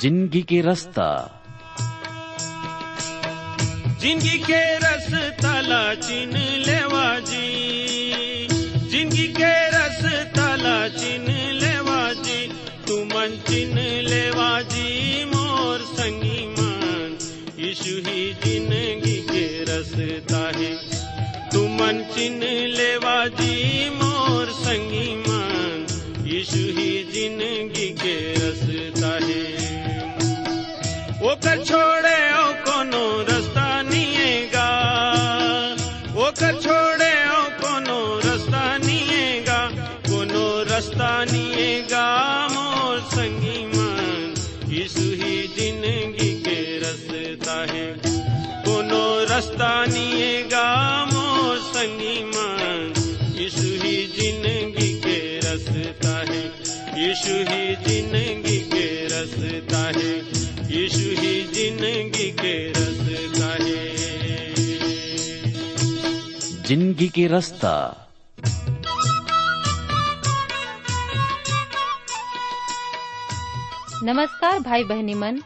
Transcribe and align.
ज़िंदगी 0.00 0.40
के 0.42 0.60
रास्ता। 0.62 1.08
ज़िंदगी 4.00 4.38
के 4.38 4.62
रस 4.78 5.10
तला 5.40 5.82
चिन 5.94 6.32
लेवा 6.66 7.06
जी 7.28 8.48
ज़िंदगी 8.90 9.26
के 9.38 9.52
रस 9.74 10.02
तला 10.36 10.76
चिन 10.98 11.26
लेवा 11.62 12.02
जी 12.22 12.40
तू 12.86 12.96
मन 13.04 13.38
चिन 13.48 13.78
लेवा 14.08 14.50
जी 14.74 15.24
मोर 15.32 15.86
संगी 15.94 16.44
मान। 16.58 17.16
यीशु 17.58 17.94
ही 18.08 18.32
ज़िंदगी 18.44 19.16
के 19.30 19.46
रसता 19.70 20.44
है 20.58 20.72
तू 21.52 21.66
मन 21.78 22.04
चिन 22.14 22.40
लेवा 22.78 23.16
जी 23.40 23.88
मोर 24.02 24.52
संगी 24.60 25.08
मान। 25.26 25.86
यीशु 26.26 26.64
ही 26.78 26.92
ज़िंदगी 27.12 27.88
के 28.02 28.16
रसता 28.42 29.12
ओकर 31.24 31.62
छोड़े 31.64 32.16
ओ 32.38 32.48
कोनो 32.64 33.04
रास्ता 33.28 33.66
ओकर 36.24 36.60
छोड़े 36.64 37.12
ओ 37.28 37.42
कोनो 37.60 37.98
रास्ता 38.24 38.64
निएगा। 38.78 39.60
कोनो 40.08 40.44
रास्ता 40.70 41.08
निएगा 41.32 42.04
मोर 42.52 42.98
संगी 43.14 43.58
मान। 43.72 44.34
यीशु 44.72 45.06
ही 45.22 45.36
ज़िंदगी 45.56 46.30
के 46.44 46.58
रास्ता 46.84 47.56
है। 47.72 47.86
कोनो 48.66 49.04
रास्ता 49.32 49.72
निएगा 49.86 50.68
मोर 51.12 51.56
संगी 51.72 52.18
ही 53.84 53.96
ज़िंदगी 54.18 54.92
के 55.06 55.18
रास्ता 55.40 56.16
है। 56.32 56.44
यीशु 56.96 57.36
ही 57.46 57.74
ज़िंदगी 57.84 58.58
के 58.72 58.84
रास्ता 59.08 59.78
है। 59.96 60.10
यीशु 60.70 61.08
ही 61.20 61.32
ज़िंदगी 61.54 62.30
के 62.32 62.52
रास्ता 62.72 63.48
है। 63.62 63.82
ज़िंदगी 66.66 67.08
के 67.08 67.26
रास्ता। 67.26 67.72
नमस्कार 74.02 74.58
भाई 74.60 74.84
बहनी 74.84 75.14
मन। 75.14 75.42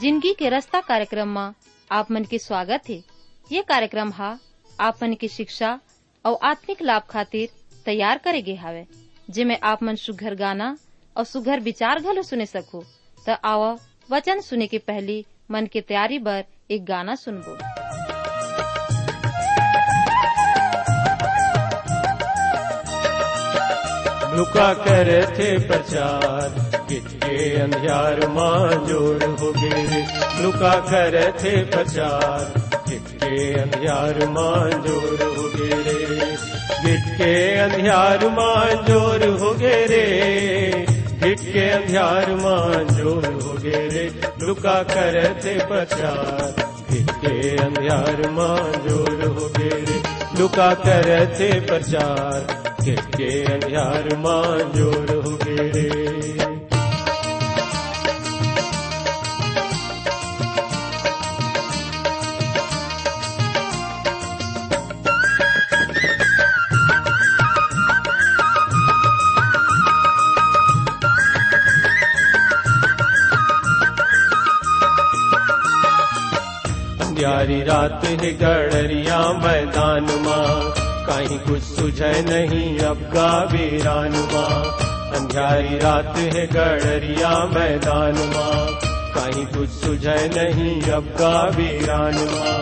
ज़िंदगी 0.00 0.34
के 0.38 0.48
रास्ता 0.48 0.80
कार्यक्रम 0.80 1.28
में 1.38 1.52
आप 1.90 2.10
मन 2.10 2.24
के 2.24 2.38
स्वागत 2.38 2.88
है। 2.88 3.02
ये 3.52 3.62
कार्यक्रम 3.68 4.12
हा 4.12 4.36
आप 4.80 5.02
मन 5.02 5.14
की 5.14 5.28
शिक्षा 5.28 5.78
और 6.24 6.38
आत्मिक 6.42 6.82
लाभ 6.82 7.02
खातिर 7.10 7.48
तैयार 7.86 8.18
करे 8.18 8.42
गे 8.42 8.54
हावे 8.56 8.86
जिमे 9.30 9.56
आप 9.64 9.82
मन 9.82 9.96
सुघर 9.96 10.34
गाना 10.34 10.76
और 11.16 11.24
सुघर 11.24 11.60
विचार 11.60 12.00
घलो 12.00 12.22
सुने 12.22 12.46
सको 12.46 12.82
तो 13.26 13.36
आओ 13.48 13.76
वचन 14.10 14.40
सुने 14.40 14.66
के 14.66 14.78
पहली 14.90 15.24
मन 15.50 15.66
के 15.72 15.80
तैयारी 15.80 16.18
बर 16.28 16.44
एक 16.70 16.84
गाना 16.86 17.14
सुनबो। 17.24 17.56
लुका 24.36 24.72
करे 24.84 25.20
थे 25.36 25.46
प्रचार 25.68 26.48
किटके 26.88 27.36
अंधियार 27.60 28.26
माँ 28.36 28.70
जोड़ 28.88 29.24
हो 29.24 29.52
गए 29.56 30.02
लुका 30.42 30.74
करे 30.90 31.24
थे 31.42 31.54
प्रचार 31.72 32.44
किटके 32.88 33.52
अंधियार 33.60 34.26
माँ 34.36 34.70
जोड़ 34.86 35.22
हो 35.22 35.48
गए 35.56 36.30
गिटके 36.84 37.34
अंधियार 37.66 38.28
माँ 38.38 38.64
जोड़ 38.88 39.30
हो 39.42 39.52
गए 39.64 40.88
के 41.20 41.70
के 41.70 41.70
जो 41.70 43.20
मा 43.20 43.88
रे 43.88 44.20
लुका 44.46 44.82
करते 44.82 45.58
प्रचार। 45.66 46.54
क्के 46.92 47.56
अन्धार 47.56 48.30
मा 48.30 48.56
जोर 48.88 49.24
लुका 50.40 50.74
करते 50.74 51.60
प्रचार। 51.60 52.64
क्के 52.80 53.44
अन्धार 53.44 54.16
मा 54.16 54.58
जोर 54.78 55.20
अंधियारी 77.20 77.62
रात 77.64 78.04
है 78.04 78.30
गड़रिया 78.32 79.18
मैदान 79.44 80.04
माँ। 80.24 80.72
कहीं 81.04 81.38
कुछ 81.38 81.62
सुझे 81.62 82.12
नहीं 82.24 82.78
अब 82.80 83.00
का 83.12 83.28
वीरान 83.44 84.12
माँ 84.32 84.62
अंधारी 85.18 85.76
रात 85.78 86.16
है 86.16 86.46
गड़रिया 86.46 87.34
मैदान 87.46 88.16
माँ। 88.32 88.64
कहीं 89.16 89.44
कुछ 89.46 89.68
सुझे 89.68 90.16
नहीं 90.36 90.80
अब 90.92 91.12
का 91.20 91.34
वीरान 91.56 92.16
माँ 92.32 92.56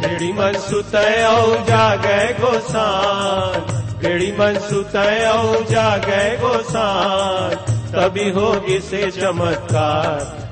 बेड़ी 0.00 0.32
मन 0.32 0.58
सुतय 0.68 1.24
औ 1.28 1.66
जागे 1.68 2.32
गोसान 2.40 3.60
बेड़ी 4.00 4.32
मन 4.32 4.58
सुतय 4.70 5.24
औ 5.28 5.62
जागे 5.70 6.26
गोसान 6.38 7.56
तभी 7.92 8.30
होगी 8.30 8.80
से 8.80 9.10
चमत्कार। 9.10 10.47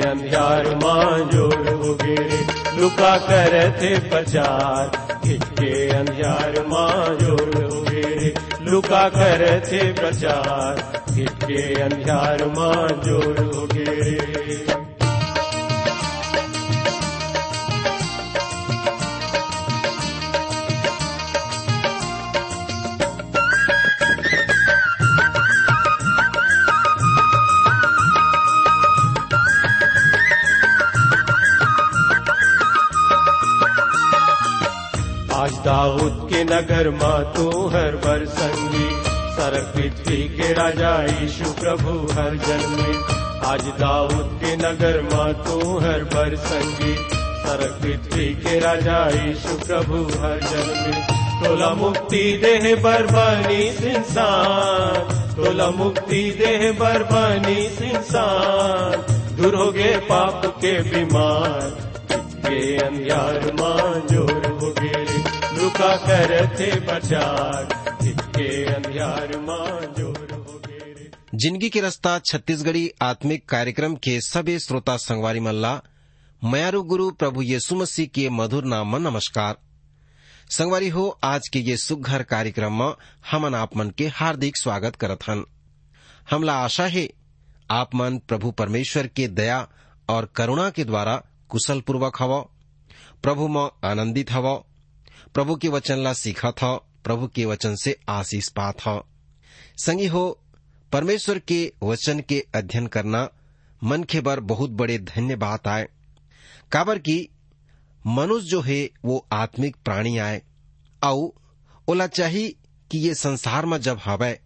अन्धार 0.00 0.74
मोलोगे 0.74 2.16
लुका 2.80 3.16
करे 3.28 3.68
थे 3.80 3.98
प्रचार 4.08 4.90
कि 5.24 5.36
अन्धार 5.90 6.60
मोलोगे 6.72 8.34
लुका 8.70 9.08
करे 9.08 9.60
थे 9.70 9.92
प्रचार 9.92 10.82
कि 11.14 11.72
अन्धार 11.82 12.44
मोरोगे 12.58 13.90
दाऊद 35.64 36.28
के 36.32 36.44
नगर 36.44 36.90
माँ 36.90 37.32
तू 37.36 37.68
हर 37.68 37.96
बर 37.96 38.24
संगी। 38.26 38.88
सरक 39.32 39.72
पृथ्वी 39.74 40.16
के 40.16 40.52
राजा 40.52 41.02
यीशु 41.02 41.52
प्रभु 41.52 41.92
हर 42.12 42.36
जन्मे। 42.36 42.94
आज 43.46 43.60
दाऊद 43.60 44.40
के 44.44 44.56
नगर 44.56 45.00
माँ 45.02 45.32
तू 45.34 45.78
हर 45.78 46.04
बर 46.04 46.36
संगी। 46.36 46.94
सरक 47.42 47.78
पृथ्वी 47.82 48.26
के 48.26 48.58
राजा 48.58 49.08
यीशु 49.08 49.66
प्रभु 49.66 50.02
हर 50.04 50.40
जन्मे। 50.42 51.00
तोला 51.44 51.70
मुक्ति 51.74 52.40
देह 52.44 52.76
बरबानी 52.76 53.62
इंसान। 53.94 55.18
तोला 55.36 55.70
मुक्ति 55.70 56.22
देह 56.38 56.72
बरबानी 56.72 57.60
इंसान। 57.90 59.16
दूर 59.36 59.54
हो 59.54 59.72
गए 59.72 59.96
पाप 59.96 60.42
के 60.46 60.82
बीमार। 60.82 61.92
के 62.46 62.76
अंधियार 62.76 63.52
माँ 63.60 64.06
ज़ोर 64.10 64.51
लुका 65.72 65.96
कर 65.96 66.32
थे 66.56 66.68
प्रचार 66.80 67.68
के 68.04 68.48
अंधियार 68.64 69.36
माँ 69.40 69.80
ज़ोर 69.98 70.26
गए 70.66 71.10
ज़िंदगी 71.34 71.68
के 71.68 71.80
रास्ता, 71.80 72.18
छत्तीसगढ़ी 72.18 72.90
आत्मिक 73.02 73.48
कार्यक्रम 73.48 73.94
के 73.96 74.20
सभी 74.20 74.58
श्रोता 74.58 74.96
संगवारी 74.96 75.40
मल्ला, 75.40 75.80
मयारू 76.42 76.82
गुरु 76.82 77.10
प्रभु 77.10 77.42
यीशु 77.42 77.76
मसीह 77.76 78.06
के 78.06 78.28
मधुर 78.30 78.64
नाम 78.64 78.92
में 78.92 78.98
नमस्कार। 79.00 79.56
संगवारी 80.50 80.88
हो, 80.88 81.18
आज 81.24 81.48
के 81.48 81.58
ये 81.58 81.76
सुघर 81.76 82.22
कार्यक्रम 82.22 82.72
में 82.72 82.92
हमन 83.30 83.54
आप 83.54 83.76
मन 83.76 83.90
के 83.90 84.08
हार्दिक 84.08 84.56
स्वागत 84.56 84.96
करत 84.96 85.18
हन। 85.28 85.44
हमला 86.30 86.54
आशा 86.54 86.86
है, 86.86 87.08
आप 87.70 87.94
मन 87.94 88.18
प्रभु 88.18 88.50
परमेश्वर 88.50 89.06
के 89.06 89.28
दया 89.28 89.66
और 90.08 90.28
करुणा 90.36 90.68
के 90.70 90.84
द्वारा 90.84 91.16
कुशल 91.48 91.80
पूर्वक 91.80 92.22
हव, 92.22 92.38
प्रभु 93.22 93.48
में 93.48 93.90
आनंदित 93.90 94.32
हव। 94.32 94.64
प्रभु 95.34 95.56
के 95.56 95.68
वचन 95.68 95.98
ला 95.98 96.12
सीखत 96.12 96.62
ह 96.62 96.74
प्रभु 97.04 97.26
के 97.26 97.44
वचन 97.44 97.74
से 97.74 97.96
आशीष 98.08 98.48
पात 98.48 98.86
ह 98.86 99.00
संगी 99.78 100.06
हो, 100.06 100.40
परमेश्वर 100.92 101.38
के 101.38 101.72
वचन 101.82 102.20
के 102.20 102.44
अध्ययन 102.54 102.86
करना 102.86 103.28
मन 103.84 104.02
के 104.02 104.20
बर 104.20 104.40
बहुत 104.40 104.70
बड़े 104.70 104.98
धन्य 104.98 105.36
बात 105.36 105.68
आए। 105.68 105.88
काबर 106.72 106.98
की 106.98 107.28
मनुष्य 108.06 108.48
जो 108.48 108.60
है, 108.60 108.90
वो 109.04 109.26
आत्मिक 109.32 109.76
प्राणी 109.84 110.18
आए। 110.18 110.42
औ 111.04 111.28
ओला 111.88 112.06
चाही 112.06 112.48
कि 112.90 112.98
ये 112.98 113.14
संसार 113.14 113.66
में 113.66 113.80
जब 113.80 114.00
हवै, 114.04 114.40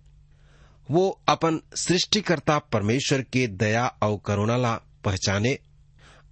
वो 0.90 1.20
अपन 1.28 1.60
सृष्टिकर्ता 1.76 2.58
परमेश्वर 2.58 3.22
के 3.22 3.46
दया 3.46 3.86
और 4.02 4.18
करुणा 4.26 4.56
ला 4.56 4.74
पहचाने 5.04 5.58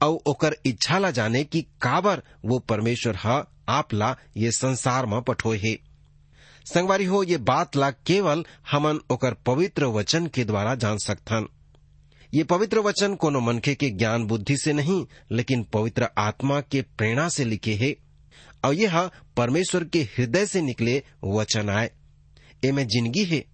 और 0.02 0.18
ओकर 0.26 0.56
इच्छा 0.66 0.98
ला 0.98 1.10
जाने 1.10 1.44
कि 1.44 1.62
काबर 1.62 2.22
वो 2.44 2.58
परमेश्वर 2.58 3.16
ह 3.16 3.44
आप 3.69 3.94
ला 3.94 4.16
ये 4.37 4.50
संसार 4.50 5.06
में 5.06 5.22
पठोए 5.22 5.58
हे। 5.58 5.81
संगवारी 6.75 7.05
हो, 7.05 7.22
ये 7.22 7.37
बात 7.37 7.76
ला 7.76 7.90
केवल 7.90 8.44
हमन 8.70 8.99
ओकर 9.11 9.34
पवित्र 9.34 9.84
वचन 9.84 10.26
के 10.26 10.44
द्वारा 10.44 10.75
जान 10.75 10.99
सकथन। 10.99 11.49
ये 12.34 12.44
पवित्र 12.44 12.78
वचन 12.78 13.14
कोनो 13.14 13.40
मनखे 13.40 13.75
के 13.75 13.90
ज्ञान 13.90 14.25
बुद्धि 14.25 14.56
से 14.56 14.72
नहीं, 14.72 15.06
लेकिन 15.32 15.62
पवित्र 15.62 16.08
आत्मा 16.19 16.61
के 16.61 16.82
प्रेरणा 16.82 17.28
से 17.28 17.44
लिखे 17.44 17.75
है। 17.75 17.96
और 18.64 18.75
यह 18.75 19.11
परमेश्वर 19.37 19.84
के 19.84 20.02
हृदय 20.02 20.46
से 20.46 20.62
निकले 20.62 21.02
वचन 21.25 21.70
आए। 21.70 21.90
में 22.64 22.87
ज़िंदगी 22.87 23.25
है। 23.25 23.44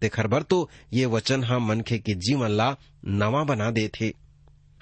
तेखर 0.00 0.26
बर 0.26 0.42
तो 0.42 0.70
ये 0.92 1.06
वचन 1.06 1.44
हम 1.44 1.68
मनखे 1.68 1.98
के 1.98 2.14
जीवन 2.14 2.48
ला 2.48 2.76
नवा 3.04 3.44
बना 3.44 3.70
दे 3.70 3.88
थे 3.88 4.23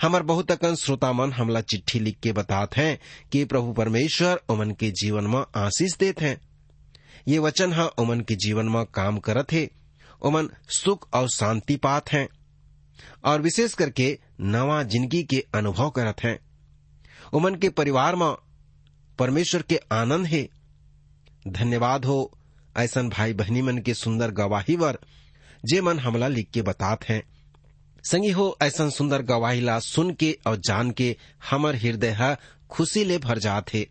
हमार 0.03 0.23
बहुत 0.23 0.51
अकन 0.51 0.75
श्रोता 0.75 1.13
मन 1.13 1.33
हमला 1.33 1.61
चिट्ठी 1.61 1.99
लिख 1.99 2.19
के 2.21 2.33
बताते 2.33 2.81
हैं 2.81 2.99
कि 3.33 3.45
प्रभु 3.45 3.73
परमेश्वर 3.73 4.41
उमन 4.49 4.71
के 4.71 4.91
जीवन 4.91 5.25
में 5.25 5.45
आशीष 5.57 5.97
देते 5.97 6.25
हैं। 6.25 6.41
ये 7.29 7.39
वचन 7.39 7.73
हा 7.73 7.85
उमन 7.85 8.21
के 8.21 8.35
जीवन 8.35 8.69
में 8.69 8.85
काम 8.85 9.19
करत 9.19 9.53
है। 9.53 9.71
उमन 10.23 10.49
सुख 10.69 11.09
और 11.15 11.29
शांति 11.29 11.77
पात 11.77 12.13
हैं 12.13 12.29
और 13.25 13.41
विशेष 13.41 13.75
करके 13.75 14.19
नवा 14.41 14.83
ज़िंदगी 14.83 15.23
के 15.23 15.45
अनुभव 15.55 15.91
करत 15.91 16.23
हैं। 16.25 16.39
उमन 17.33 17.55
के 17.55 17.69
परिवार 17.69 18.17
में 18.17 18.35
परमेश्वर 19.19 19.63
के 19.63 19.81
आनंद 19.93 20.27
है। 20.27 20.49
धन्यवाद 21.49 22.05
हो 22.05 22.39
ऐसन 22.77 23.09
भाई 23.09 23.33
बहनी 23.33 23.63
मन 23.63 23.79
के 23.79 23.95
सुंदर 23.95 24.31
गवाही 24.31 24.77
वर, 24.77 24.99
जे 25.65 25.81
मन 25.81 25.99
हमला 25.99 26.29
लिख 26.29 26.51
के 26.51 26.63
बात 26.63 27.05
हैं। 27.05 27.32
संगी 28.11 28.31
हो 28.31 28.59
ऐसा 28.63 28.89
सुंदर 28.89 29.23
गवाही 29.23 29.61
ला 29.61 29.79
सुन 29.79 30.11
के 30.11 30.39
और 30.47 30.57
जान 30.57 30.91
के 30.91 31.17
हमर 31.51 31.77
हृदय 31.77 32.37
खुशी 32.71 33.05
ले 33.05 33.19
भर 33.19 33.39
जात 33.39 33.75
है 33.75 33.87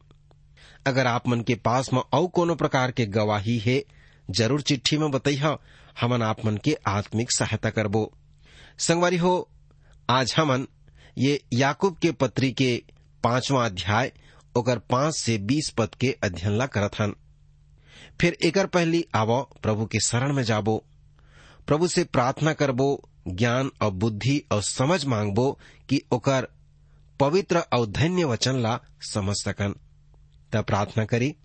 अगर 0.88 1.08
आप 1.08 1.28
मन 1.28 1.42
के 1.42 1.56
पास 1.56 1.94
में 1.94 2.02
और 2.14 2.28
कोनो 2.28 2.56
प्रकार 2.56 2.92
के 2.92 3.06
गवाही 3.06 3.58
है, 3.60 3.84
ज़रूर 4.32 4.62
चिट्ठी 4.62 4.98
में 4.98 5.12
बताइह 5.12 5.58
हमन 6.02 6.22
आप 6.22 6.46
मन 6.46 6.58
के 6.58 6.78
आत्मिक 6.88 7.32
सहायता 7.32 7.70
करबो। 7.70 8.14
संगवारी 8.80 9.18
हो, 9.18 9.50
आज 10.10 10.34
हमन 10.38 10.68
ये 11.18 11.42
याकूब 11.54 11.98
के 11.98 12.12
पत्री 12.12 12.52
के 12.52 12.84
पांचवा 13.24 13.66
अध्याय, 13.66 14.12
ओकर 14.58 14.80
पाँच 14.80 15.16
से 15.16 15.38
बीस 15.38 15.70
पद 15.70 15.96
के 15.96 16.16
अध्ययन 16.24 16.58
ला 16.58 16.66
करत 16.66 17.00
हन। 17.00 17.16
फिर 18.22 18.38
एकर 18.44 18.66
पहली 18.66 19.06
आवो 19.16 19.42
प्रभु 19.64 19.86
के 19.86 20.00
शरण 20.00 20.34
में 20.34 20.44
जाबो। 20.44 20.84
प्रभु 21.68 21.88
से 21.88 22.04
प्रार्थना 22.04 22.54
करबो 22.54 23.11
ज्ञान 23.28 23.72
और 23.82 23.92
बुद्धि 23.92 24.44
और 24.52 24.62
समझ 24.62 25.06
मांगबो 25.06 25.60
कि 25.90 26.02
ओकर 26.12 26.48
पवित्र 27.20 27.58
और 27.60 27.86
धन्य 27.86 28.24
वचन 28.24 28.56
ला 28.56 28.80
समझ 29.02 29.36
सकन। 29.36 29.76
तब 30.54 30.64
प्रार्थना 30.64 31.06
करी, 31.06 31.36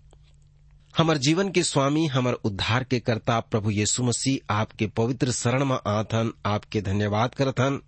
हमर 0.97 1.17
जीवन 1.17 1.51
के 1.51 1.63
स्वामी, 1.63 2.07
हमर 2.07 2.33
उद्धार 2.33 2.83
के 2.83 2.99
कर्ता 2.99 3.39
प्रभु 3.39 3.71
यीशु 3.71 4.03
मसीह 4.03 4.53
आपके 4.53 4.87
पवित्र 4.87 5.31
शरण 5.31 5.65
में 5.65 5.75
आथन, 5.75 6.33
आपके 6.45 6.81
धन्यवाद 6.81 7.35
करथन। 7.35 7.81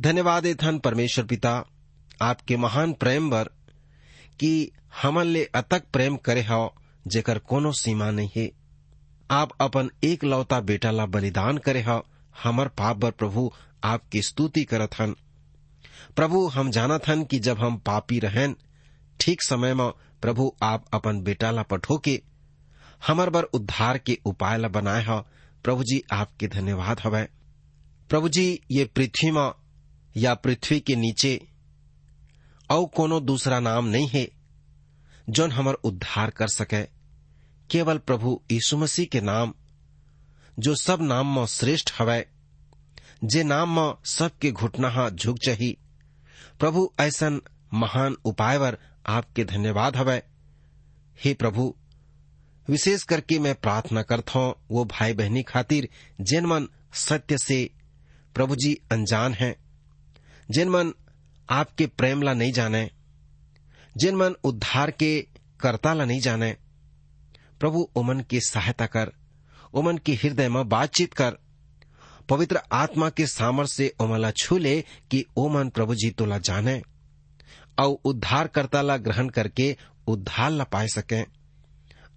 धन्यवाद 0.00 0.46
एथन 0.46 0.78
परमेश्वर 0.78 1.24
पिता, 1.24 1.64
आपके 2.22 2.56
महान 2.56 2.92
प्रेम 2.92 3.30
बर 3.30 3.44
कि 4.40 4.70
हमन 5.02 5.24
ले 5.24 5.44
अतक 5.44 5.82
प्रेम 5.92 6.16
करे 6.16 6.42
हो, 6.42 6.74
जेकर 7.06 7.38
कोनो 7.38 7.72
सीमा 7.72 8.10
नहीं 8.10 8.30
है। 8.36 8.50
आप 9.30 9.50
अपन 9.60 9.90
एक 10.04 10.24
लौता 10.24 10.60
बेटा 10.60 10.90
ला 10.90 11.06
बलिदान 11.06 11.58
करे 11.58 11.82
हो 11.82 12.06
हमर 12.42 12.68
पाप 12.68 12.96
बर 12.96 13.10
प्रभु 13.10 13.50
आपकी 13.84 14.22
स्तुति 14.22 14.64
करत 14.64 14.94
हन। 14.98 15.14
प्रभु, 16.16 16.46
हम 16.46 16.70
जानत 16.70 17.08
हन 17.08 17.24
कि 17.24 17.38
जब 17.38 17.58
हम 17.58 17.76
पापी 17.78 18.18
रहन 18.18 18.56
ठीक 19.20 19.42
समय 19.42 19.74
में 19.74 19.90
प्रभु 20.22 20.52
आप 20.62 20.84
अपन 20.94 21.20
बेटा 21.22 21.50
ला 21.50 21.62
पठो 21.62 21.98
के 21.98 22.20
हमर 23.06 23.30
बर 23.30 23.42
उद्धार 23.42 23.98
के 23.98 24.18
उपाय 24.26 24.58
ला 24.58 24.68
बनाए 24.68 25.04
हो। 25.04 25.20
प्रभु 25.64 25.84
जी, 25.84 26.02
आपके 26.12 26.48
धन्यवाद 26.48 27.00
हवै। 27.04 27.28
प्रभु 28.08 28.28
जी, 28.28 28.60
ये 28.70 28.84
पृथ्वी 28.84 29.30
में 29.30 29.50
या 30.16 30.34
पृथ्वी 30.34 30.80
के 30.80 30.96
नीचे 30.96 31.48
और 32.70 32.86
कोनो 32.86 33.20
दूसरा 33.20 33.60
नाम 33.60 33.84
नहीं 33.84 34.08
है, 34.08 34.28
जोन 35.28 35.52
हमर 35.52 35.74
उद्धार 35.74 36.30
कर 36.30 36.48
सके। 36.48 36.82
केवल 37.70 37.98
प्रभु 37.98 38.40
यीशु 38.50 38.76
मसीह 38.76 39.06
के 39.06 39.20
नाम 39.20 39.54
जो 40.58 40.74
सब 40.74 41.02
नाम 41.02 41.38
में 41.38 41.46
श्रेष्ठ 41.46 41.92
हवै। 41.98 42.26
जे 43.24 43.42
नाम 43.42 43.80
में 43.80 43.94
सबके 44.04 44.52
घुटना 44.52 45.10
झुक 45.10 45.38
चही। 45.38 45.78
प्रभु, 46.60 46.92
ऐसन 47.00 47.40
महान 47.74 48.16
उपाय 48.24 48.58
वर 48.58 48.78
आपके 49.06 49.44
धन्यवाद 49.44 49.96
हवै। 49.96 50.22
हे 51.24 51.34
प्रभु, 51.34 51.74
विशेष 52.68 53.02
करके 53.02 53.38
मैं 53.38 53.54
प्रार्थना 53.54 54.02
करता 54.02 54.38
हूँ 54.38 54.54
वो 54.70 54.84
भाई 54.84 55.12
बहनी 55.12 55.42
खातिर 55.42 55.88
जिन 56.20 56.46
मन 56.46 56.68
सत्य 56.94 57.38
से 57.38 57.70
प्रभु 58.34 58.56
जी 58.56 58.78
अनजान 58.92 59.34
हैं। 59.34 59.56
जिन 60.50 60.68
मन 60.68 60.92
आपके 61.50 61.86
प्रेम 61.86 62.22
ला 62.22 62.34
नहीं 62.34 62.52
जाने। 62.52 62.90
जिन 63.96 64.16
मन 64.16 64.34
उद्धार 64.44 64.90
के 64.90 65.26
कर्ता 65.60 65.94
ला 65.94 66.04
नहीं 66.04 66.20
जाने। 66.20 66.56
प्रभु, 67.60 67.90
उमन 67.96 68.20
की 68.20 68.40
सहायता 68.40 68.86
कर। 68.86 69.12
उमन 69.74 69.98
के 69.98 70.12
हृदय 70.12 70.48
में 70.48 70.68
बातचीत 70.68 71.14
कर, 71.14 71.36
पवित्र 72.28 72.60
आत्मा 72.72 73.08
के 73.10 73.26
सामर 73.26 73.66
से 73.66 73.92
उमला 74.00 74.30
छू 74.30 74.58
ले 74.58 74.80
कि 75.10 75.24
ओमन 75.36 75.68
प्रभु 75.68 75.94
जी 75.94 76.10
तोला 76.10 76.38
जाने 76.38 76.80
और 77.78 77.96
उद्धार 78.04 78.46
करता 78.46 78.82
ला 78.82 78.96
ग्रहण 78.96 79.28
करके 79.28 79.76
उद्धार 80.06 80.50
ला 80.50 80.64
पाए 80.64 80.88
सके 80.88 81.22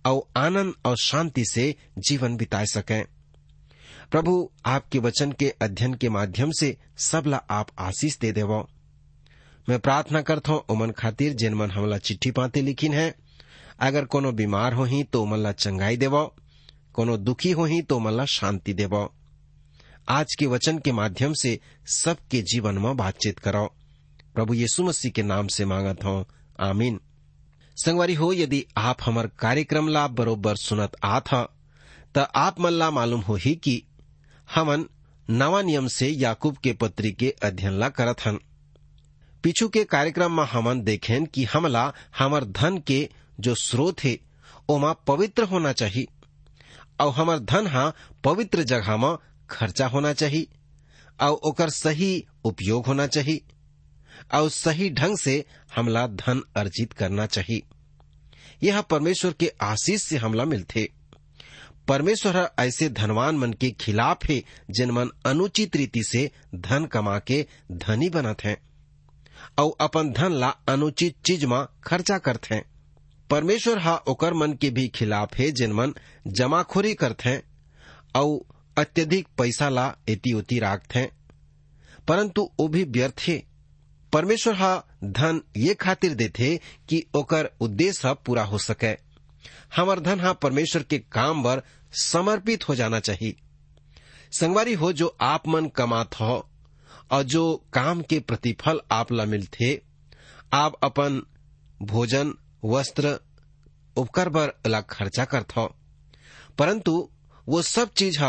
और 0.05 0.21
आनंद 0.37 0.73
और 0.85 0.97
शांति 0.97 1.43
से 1.45 1.75
जीवन 1.99 2.37
बिताए 2.37 2.65
सके। 2.65 3.01
प्रभु, 4.11 4.49
आपके 4.65 4.99
वचन 4.99 5.31
के 5.31 5.49
अध्ययन 5.61 5.93
के 5.93 6.09
माध्यम 6.09 6.51
से 6.51 6.77
सब 6.97 7.23
ला 7.27 7.37
आप 7.37 7.67
आशीष 7.79 8.17
दे 8.19 8.31
देवो। 8.31 8.67
मैं 9.69 9.79
प्रार्थना 9.79 10.21
करता 10.21 10.51
हूँ, 10.51 10.63
उमन 10.69 10.91
खातिर 10.91 11.33
जिन 11.33 11.53
मन 11.53 11.71
हमला 11.71 11.97
चिट्ठी 11.97 12.31
पाते 12.31 12.61
लिखिन 12.61 12.93
है, 12.93 13.13
अगर 13.79 14.05
कोनो 14.05 14.31
बीमार 14.31 14.73
हो 14.73 14.83
ही 14.83 15.03
तो 15.03 15.23
उमन 15.23 15.39
ला 15.39 15.51
चंगाई 15.51 15.97
देवो। 15.97 16.35
कोनो 16.97 17.17
दुखी 17.17 17.51
हो 17.51 17.65
ही 17.65 17.81
तो 17.81 17.95
उमन 17.95 18.11
ला 18.11 18.25
शांति 18.25 18.73
देवो। 18.73 19.13
आज 20.09 20.35
के 20.35 20.45
वचन 20.45 20.79
के 20.79 20.91
माध्यम 20.91 21.33
से 21.33 21.59
सबके 21.85 22.41
जीवन 22.41 22.77
में 22.77 22.97
बातचीत 22.97 23.39
करो। 23.39 23.75
प्रभु 24.35 24.53
यीशु 24.53 24.83
मसीह 24.83 25.11
के 25.11 25.23
नाम 25.23 25.47
से 25.47 25.65
मांगत 25.65 26.05
हूँ। 26.05 26.25
आमीन। 26.59 26.99
संगवारी 27.77 28.13
हो, 28.13 28.33
यदि 28.33 28.65
आप 28.77 28.97
हमार 29.05 29.27
कार्यक्रम 29.27 29.87
ला 29.87 30.07
बरोबर 30.07 30.55
सुनत 30.55 30.91
आत 31.03 31.33
ह, 31.33 31.47
त 32.15 32.31
आप 32.35 32.59
मन 32.59 32.71
ला 32.71 32.91
मालूम 32.91 33.21
हो 33.21 33.35
ही 33.35 33.55
कि 33.55 33.83
हमन 34.55 34.85
नवा 35.29 35.61
नियम 35.61 35.87
से 35.87 36.07
याकूब 36.07 36.57
के 36.57 36.73
पत्री 36.73 37.11
के 37.11 37.35
अध्ययन 37.43 37.73
ला 37.73 37.89
करत 37.89 38.25
हन। 38.25 38.39
पीछू 39.43 39.67
के 39.67 39.83
कार्यक्रम 39.83 40.37
में 40.37 40.43
हमन 40.43 40.81
देखें 40.81 41.25
कि 41.25 41.43
हमला 41.43 41.93
हमर 42.17 42.45
धन 42.45 42.77
के 42.77 43.09
जो 43.39 43.55
स्रोत 43.55 44.03
है, 44.03 44.19
ओमा 44.69 44.93
पवित्र 44.93 45.43
होना 45.43 45.71
चाहिए 45.71 46.07
और 46.99 47.13
हमर 47.13 47.39
धन 47.39 47.67
हा 47.67 47.93
पवित्र 48.23 48.63
जगह 48.63 48.97
में 48.97 49.17
खर्चा 49.49 49.87
होना 49.87 50.13
चाहिए 50.13 50.47
और 51.21 51.31
ओकर 51.31 51.69
सही 51.69 52.25
उपयोग 52.43 52.85
होना 52.85 53.07
चाहिए 53.07 53.41
और 54.33 54.49
सही 54.49 54.89
ढंग 54.89 55.17
से 55.17 55.45
हमला 55.75 56.07
धन 56.07 56.41
अर्जित 56.55 56.93
करना 56.93 57.25
चाहिए 57.25 57.63
यह 58.63 58.81
परमेश्वर 58.81 59.33
के 59.33 59.53
आशीष 59.61 60.01
से 60.01 60.17
हमला 60.17 60.45
मिलते 60.45 60.89
परमेश्वर 61.87 62.49
ऐसे 62.59 62.89
धनवान 62.89 63.37
मन 63.37 63.53
के 63.53 63.71
खिलाफ 63.71 64.25
है, 64.25 64.43
जिन 64.71 64.91
मन 64.91 65.09
अनुचित 65.25 65.75
रीति 65.75 66.03
से 66.03 66.31
धन 66.55 66.85
कमा 66.85 67.19
के 67.19 67.47
धनी 67.71 68.09
बनत 68.09 68.43
हैं 68.43 68.57
और 69.59 69.73
अपन 69.79 70.11
धन 70.11 70.31
ला 70.31 70.49
अनुचित 70.49 71.15
चीज़ 71.25 71.45
में 71.45 71.65
खर्चा 71.83 72.17
करते 72.17 72.55
हैं। 72.55 72.65
परमेश्वर 73.29 73.79
हा 73.79 73.95
ओकर 73.95 74.33
मन 74.33 74.53
के 74.53 74.69
भी 74.69 74.87
खिलाफ 74.87 75.35
है 75.35 75.51
जिन 75.51 75.71
मन 75.73 75.93
जमाखोरी 76.27 76.93
करते 76.93 77.43
और 78.15 78.55
अत्यधिक 78.77 79.27
पैसा 79.37 79.69
ला 79.69 79.95
एती 80.09 80.33
उती 80.33 80.59
राखते 80.59 80.99
हैं। 80.99 81.11
परंतु 82.07 82.51
वो 82.59 82.67
भी 82.67 82.83
व्यर्थ 82.83 83.21
है। 83.27 83.43
परमेश्वर 84.13 84.53
हा 84.53 84.85
धन 85.03 85.41
ये 85.57 85.73
खातिर 85.73 86.13
देते 86.13 86.59
कि 86.89 87.03
ओकर 87.15 87.49
उद्देश्य 87.59 88.15
पूरा 88.25 88.43
हो 88.43 88.57
सके। 88.57 88.91
हमार 89.75 89.99
धन 89.99 90.19
हा 90.19 90.33
परमेश्वर 90.33 90.83
के 90.83 90.99
काम 90.99 91.43
बर 91.43 91.61
समर्पित 91.91 92.69
हो 92.69 92.75
जाना 92.75 92.99
चाहिए 92.99 93.35
संगवारी 94.31 94.73
हो 94.73 94.93
जो 94.93 95.17
आप 95.21 95.47
मन 95.47 95.65
कमात 95.65 96.15
हो, 96.15 96.49
और 97.11 97.23
जो 97.23 97.65
काम 97.73 98.01
के 98.01 98.19
प्रतिफल 98.19 98.81
आप 98.91 99.11
ला 99.11 99.25
मिलते 99.25 99.81
आप 100.53 100.73
अपन 100.83 101.21
भोजन 101.81 102.33
वस्त्र 102.67 103.19
उपकर 103.97 104.29
बर 104.29 104.51
ला 104.67 104.81
खर्चा 104.81 105.25
करत 105.25 105.55
हो। 105.57 105.65
परंतु 106.57 107.09
वो 107.47 107.61
सब 107.61 107.93
चीज़ 107.93 108.19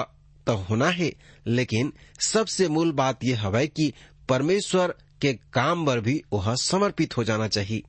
तो 0.46 0.54
होना 0.56 0.88
है, 0.88 1.12
लेकिन 1.46 1.92
सबसे 2.20 2.68
मूल 2.68 2.92
बात 2.92 3.24
यह 3.24 3.46
हवै 3.46 3.66
कि 3.66 3.92
परमेश्वर 4.28 4.94
के 5.20 5.32
काम 5.52 5.84
बर 5.84 6.00
भी 6.00 6.22
वह 6.32 6.54
समर्पित 6.54 7.16
हो 7.16 7.24
जाना 7.24 7.48
चाहिए। 7.48 7.82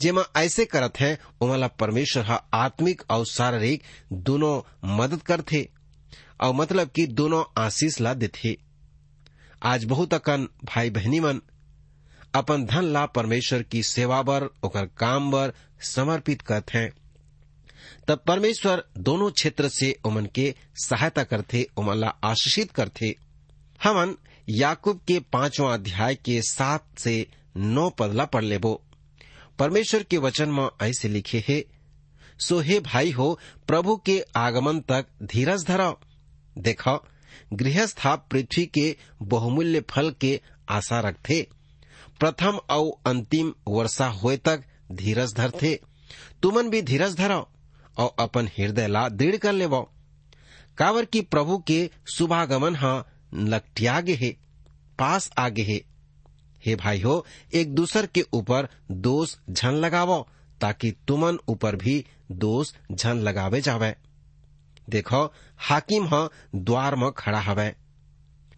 जेमा 0.00 0.24
ऐसे 0.36 0.64
करत 0.64 1.00
है 1.00 1.18
ओमला 1.40 1.68
परमेश्वर 1.68 2.24
हा 2.24 2.36
आत्मिक 2.54 3.02
और 3.10 3.26
शारीरिक 3.26 3.82
दोनों 4.12 4.60
मदद 4.96 5.22
करथे, 5.22 5.68
और 6.40 6.54
मतलब 6.54 6.88
कि 6.88 7.06
दोनों 7.06 7.44
आशीष 7.58 8.00
ला 8.00 8.14
देथे। 8.14 8.56
आज 9.62 9.84
बहुत 9.84 10.14
अकन 10.14 10.48
भाई 10.64 10.90
बहनी 10.90 11.20
मन 11.20 11.40
अपन 12.34 12.64
धन 12.64 12.84
ला 12.84 13.06
परमेश्वर 13.06 13.62
की 13.62 13.82
सेवा 13.82 14.22
बर, 14.22 14.48
ओकर 14.62 14.86
काम 14.86 15.30
बर 15.30 15.52
समर्पित 15.80 16.42
करत 16.42 16.74
हैं। 16.74 16.90
तब 18.08 18.22
परमेश्वर 18.26 18.84
दोनों 18.98 19.30
क्षेत्र 19.30 19.68
से 19.68 19.98
उमन 20.04 20.26
के 20.26 20.54
सहायता 20.74 21.24
करथे 21.24 21.66
ओमन 21.76 21.96
ला 21.96 22.08
आशीषित 22.24 22.72
करथे 22.72 23.14
हमन 23.84 24.14
याकूब 24.48 25.00
के 25.08 25.18
पांचवा 25.18 25.74
अध्याय 25.74 26.14
के 26.14 26.42
सात 26.42 26.98
से 26.98 27.26
नौ 27.56 27.90
पदला 27.90 28.24
पढ़ 28.24 28.44
लेबो। 28.44 28.82
परमेश्वर 29.58 30.02
के 30.02 30.16
वचन 30.18 30.48
में 30.48 30.68
ऐसे 30.82 31.08
लिखे 31.08 31.44
है, 31.48 31.64
सो 32.38 32.60
हे 32.60 32.80
भाई 32.80 33.10
हो, 33.10 33.38
प्रभु 33.66 33.96
के 33.96 34.24
आगमन 34.36 34.80
तक 34.80 35.06
धीरज 35.22 35.64
धरो 35.64 36.00
देखो, 36.58 37.06
गृहस्था 37.52 38.16
पृथ्वी 38.16 38.66
के 38.66 38.96
बहुमूल्य 39.22 39.80
फल 39.80 40.14
के 40.20 40.40
आशा 40.68 41.00
रखते। 41.00 41.48
प्रथम 42.20 42.60
और 42.70 43.10
अंतिम 43.10 43.54
वर्षा 43.68 44.06
होए 44.06 44.36
तक 44.36 44.64
धीरज 44.92 45.34
धरते 45.34 45.80
तुमन 46.42 46.70
भी 46.70 46.82
धीरज 46.82 47.16
धरो 47.16 47.48
और 47.98 48.16
अपन 48.18 48.46
हृदय 48.46 48.86
ला 48.86 49.08
दृढ़ 49.08 49.36
कर 49.36 49.52
लेबो 49.52 49.90
कावर 50.78 51.04
की 51.04 51.20
प्रभु 51.20 51.58
के 51.58 51.90
शुभागमन 52.08 52.76
हा 52.76 53.04
लकटियागे 53.34 54.14
है, 54.14 54.30
पास 54.98 55.30
आगे 55.38 55.62
है। 55.62 55.80
हे 56.66 56.76
भाई 56.76 57.00
हो 57.00 57.26
एक 57.54 57.74
दूसर 57.74 58.06
के 58.06 58.24
ऊपर 58.32 58.68
दोष 58.90 59.36
झन 59.50 59.70
लगावो, 59.70 60.28
ताकि 60.60 60.94
तुमन 61.08 61.38
ऊपर 61.48 61.76
भी 61.76 62.04
दोष 62.32 62.72
झन 62.92 63.16
लगावे 63.16 63.60
जावे। 63.60 63.94
देखो, 64.90 65.34
हाकिम 65.58 66.08
ह 66.12 66.28
द्वार 66.54 66.96
में 66.96 67.10
खड़ा 67.12 67.40
हवे। 67.40 67.74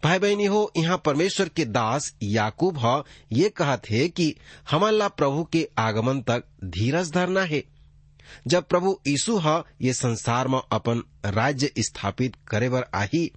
भाई 0.03 0.19
बहनी 0.19 0.45
हो, 0.45 0.71
यहाँ 0.77 1.01
परमेश्वर 1.05 1.49
के 1.49 1.65
दास 1.65 2.15
याकूब 2.23 2.77
ह, 2.77 3.03
ये 3.33 3.49
कहत 3.49 3.89
है 3.89 4.07
कि 4.09 4.35
हमला 4.71 5.07
प्रभु 5.07 5.43
के 5.43 5.69
आगमन 5.77 6.21
तक 6.21 6.43
धीरज 6.63 7.11
धरना 7.11 7.41
है। 7.41 7.63
जब 8.47 8.63
प्रभु 8.63 8.99
यीशु 9.07 9.37
ह, 9.37 9.63
ये 9.81 9.93
संसार 9.93 10.47
में 10.47 10.59
अपन 10.71 11.03
राज्य 11.25 11.71
स्थापित 11.79 12.35
करे 12.47 12.69
बर 12.69 12.85
आही, 12.93 13.31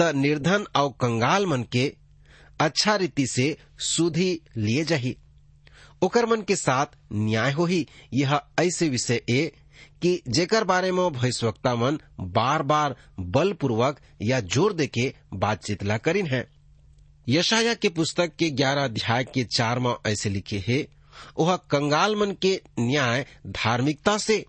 त 0.00 0.12
निर्धन 0.16 0.66
और 0.76 0.88
कंगाल 0.90 1.46
मन 1.46 1.62
के 1.62 1.94
अच्छा 2.60 2.96
रीति 2.96 3.26
से 3.26 3.56
सुधी 3.78 4.40
लिए 4.56 4.84
जाही। 4.84 5.16
ओकर 6.02 6.26
मन 6.26 6.42
के 6.42 6.56
साथ 6.56 6.86
न्याय 7.12 7.52
होही, 7.52 7.86
यह 8.14 8.40
ऐसे 8.60 8.88
विषय 8.88 9.22
ए 9.30 9.52
कि 10.02 10.20
जेकर 10.28 10.64
बारे 10.64 10.90
में 10.92 11.10
भविष्यवक्ता 11.12 11.74
मन 11.76 11.98
बार 12.20 12.62
बार 12.62 12.94
बलपूर्वक 13.20 14.00
या 14.22 14.40
ज़ोर 14.40 14.72
देके 14.72 15.12
बातचीत 15.34 15.82
ला 15.84 15.96
करिन 15.98 16.26
है। 16.26 16.46
यशाया 17.26 17.74
के 17.74 17.88
पुस्तक 17.88 18.34
के 18.38 18.50
ग्यारह 18.50 18.84
अध्याय 18.84 19.24
के 19.24 19.44
चार 19.46 19.78
में 19.78 19.94
ऐसे 20.06 20.30
लिखे 20.30 20.62
है 20.68 20.86
वह 21.38 21.56
कंगाल 21.70 22.16
मन 22.16 22.32
के 22.42 22.60
न्याय 22.78 23.26
धार्मिकता 23.46 24.16
से 24.18 24.44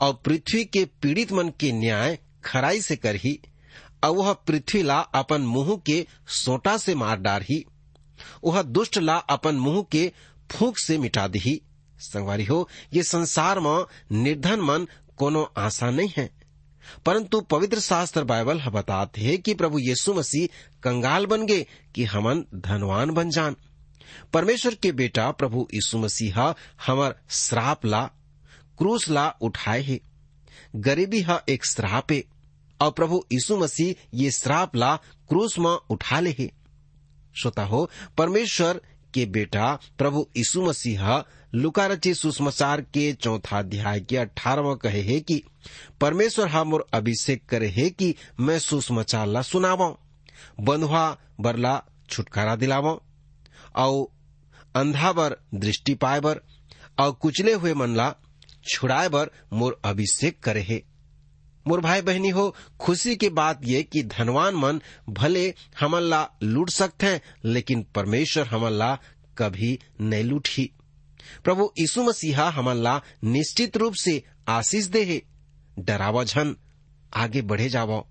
और 0.00 0.12
पृथ्वी 0.24 0.64
के 0.64 0.84
पीड़ित 1.02 1.32
मन 1.32 1.48
के 1.60 1.72
न्याय 1.72 2.18
खराई 2.44 2.80
से 2.80 2.96
करही, 2.96 3.38
और 4.04 4.10
वह 4.10 4.32
पृथ्वी 4.46 4.82
ला 4.82 4.98
अपन 5.14 5.42
मुँह 5.42 5.76
के 5.86 6.06
सोटा 6.34 6.76
से 6.76 6.94
मार 6.94 7.20
डारही 7.20 7.64
वह 8.44 8.62
दुष्ट 8.62 8.98
ला 8.98 9.16
अपन 9.30 9.56
मुँह 9.56 9.82
के 9.92 10.10
फूक 10.50 10.78
से 10.78 10.98
मिटा 10.98 11.26
दही 11.28 11.60
संगवारी 11.98 12.48
ये 12.92 13.02
संसार 13.02 13.60
में 13.60 13.84
निर्धन 14.12 14.60
मन 14.60 14.86
कोनो 15.16 15.52
आशा 15.56 15.90
नहीं 15.90 16.12
है। 16.16 16.30
परंतु 17.06 17.40
पवित्र 17.40 17.80
शास्त्र 17.80 18.24
बाइबल 18.24 18.60
बताते 18.60 19.20
है 19.20 19.36
कि 19.36 19.54
प्रभु 19.54 19.78
यीशु 19.78 20.14
मसीह 20.14 20.48
कंगाल 20.82 21.26
बन 21.26 21.46
गए 21.46 21.66
कि 21.94 22.04
हमन 22.04 22.44
धनवान 22.54 23.10
बन 23.10 23.30
जान। 23.30 23.56
परमेश्वर 24.32 24.74
के 24.74 24.92
बेटा 24.92 25.30
प्रभु 25.30 25.68
यीशु 25.74 25.98
मसीहा 25.98 26.54
हमर 26.86 27.14
श्राप 27.30 27.86
ला, 27.86 28.10
क्रूस 28.78 29.08
ला 29.08 29.28
उठाए 29.40 29.82
है। 29.82 30.00
गरीबी 30.76 31.20
हा 31.20 31.42
एक 31.48 31.66
श्राप 31.66 32.12
है, 32.12 32.24
और 32.80 32.90
प्रभु 32.90 33.24
यीशु 33.32 33.56
मसीह 33.56 33.94
ये 34.14 34.30
श्राप 34.30 34.76
ला 34.76 34.96
क्रूस 35.28 35.58
में 35.58 35.76
उठा 35.90 36.20
ले 36.20 36.36
है। 36.38 36.50
श्रोता 37.42 37.64
हो, 37.64 37.90
परमेश्वर 38.18 38.80
के 39.14 39.26
बेटा 39.26 39.78
प्रभु 39.98 40.28
यीशु 40.36 40.62
मसीह 40.62 41.24
लुका 41.54 41.86
रची 41.86 42.14
सुसमाचार 42.14 42.80
के 42.80 43.12
चौथा 43.12 43.58
अध्याय 43.58 44.00
के 44.00 44.16
अठारहवा 44.16 44.74
कहे 44.74 45.00
है 45.02 45.20
कि, 45.20 45.42
परमेश्वर 46.00 46.48
हा 46.48 46.64
मोर 46.64 46.86
अभिषेक 46.94 47.46
करे 47.46 47.68
है 47.68 47.90
कि 47.90 48.14
मैं 48.40 48.58
सुसमाचार 48.58 49.26
ला 49.26 49.42
सुनावा, 49.42 49.94
बंधुआ 50.60 51.18
बरला 51.40 51.82
छुटकारा 52.10 52.56
दिलावा 52.56 52.98
और 53.76 54.08
अंधा 54.74 55.12
बर 55.12 55.36
दृष्टि 55.54 55.94
पाए 55.94 56.20
बर 56.20 56.40
और 56.98 57.12
कुचले 57.12 57.52
हुए 57.52 57.74
मन 57.74 57.96
ला 57.96 58.14
छुड़ाए 58.68 59.08
बर 59.08 59.30
मोर 59.52 59.80
अभिषेक 59.84 60.40
करे 60.40 60.62
है। 60.62 60.82
मोर 61.68 61.80
भाई 61.80 62.02
बहनी 62.02 62.28
हो, 62.28 62.54
खुशी 62.80 63.16
की 63.16 63.28
बात 63.28 63.60
ये 63.64 63.82
कि 63.82 64.02
धनवान 64.02 64.54
मन 64.54 64.80
भले 65.08 65.54
हमन 65.80 66.00
ला 66.00 66.28
लूट 66.42 66.70
सकते 66.70 67.06
हैं 67.06 67.20
लेकिन 67.44 67.86
परमेश्वर 67.94 68.46
हमन 68.46 68.70
ला 68.70 68.98
कभी 69.38 69.78
नहीं 70.00 70.24
लूटी 70.24 70.72
प्रभु 71.44 71.72
यीशु 71.78 72.02
मसीहा 72.02 72.50
हमन 72.50 72.76
ला 72.76 73.02
निश्चित 73.24 73.76
रूप 73.76 73.94
से 73.94 74.22
आशीष 74.48 74.84
दे 74.84 75.04
है। 75.04 75.22
डरावा 75.78 76.24
झन, 76.24 76.56
आगे 77.14 77.42
बढ़े 77.42 77.68
जावो। 77.68 78.08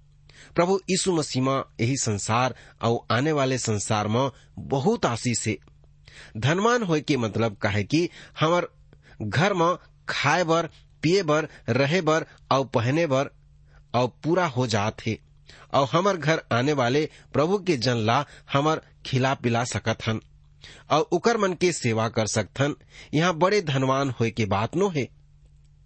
प्रभु 0.56 0.80
यीशु 0.90 1.14
मसीह 1.14 1.44
में 1.44 1.64
यही 1.82 1.98
संसार 1.98 2.56
और 2.82 3.08
आने 3.12 3.32
वाले 3.32 3.58
संसार 3.58 4.08
में 4.08 4.32
बहुत 4.60 5.06
आशीष 5.06 5.48
है। 5.48 5.58
धनवान 6.38 6.84
होए 6.84 7.02
के 7.02 7.18
मतलब 7.18 7.58
का 7.58 7.70
है 7.70 7.84
कि 7.84 8.10
हमर 8.40 8.68
घर 9.22 9.54
में 9.54 9.76
खाए 10.10 10.44
बर, 10.44 10.70
पिए 11.02 11.24
बर, 11.24 11.48
रहे 11.70 12.02
बर 12.02 12.26
और 12.52 12.66
पहने 12.66 13.08
बर 13.08 13.30
और 13.94 14.08
पूरा 14.24 14.46
हो 14.46 14.68
जात 14.68 15.06
है। 15.08 15.18
और 15.74 15.88
हमर 15.92 16.18
घर 16.18 16.42
आने 16.52 16.74
वाले 16.74 17.10
प्रभु 17.34 17.58
के 17.58 17.78
जन 17.78 17.98
ला 17.98 18.26
हमर 18.54 18.82
खिला 19.06 19.34
पिला 19.34 19.64
सकत 19.64 19.98
हन। 20.08 20.22
और 20.90 21.02
उकर 21.02 21.38
मन 21.38 21.54
के 21.54 21.72
सेवा 21.72 22.08
कर 22.10 22.28
सकथन। 22.28 22.76
यहाँ 23.14 23.34
बड़े 23.34 23.62
धनवान 23.62 24.10
होए 24.10 24.32
के 24.32 24.46
बात 24.46 24.76
नो 24.76 24.90
है। 24.90 25.08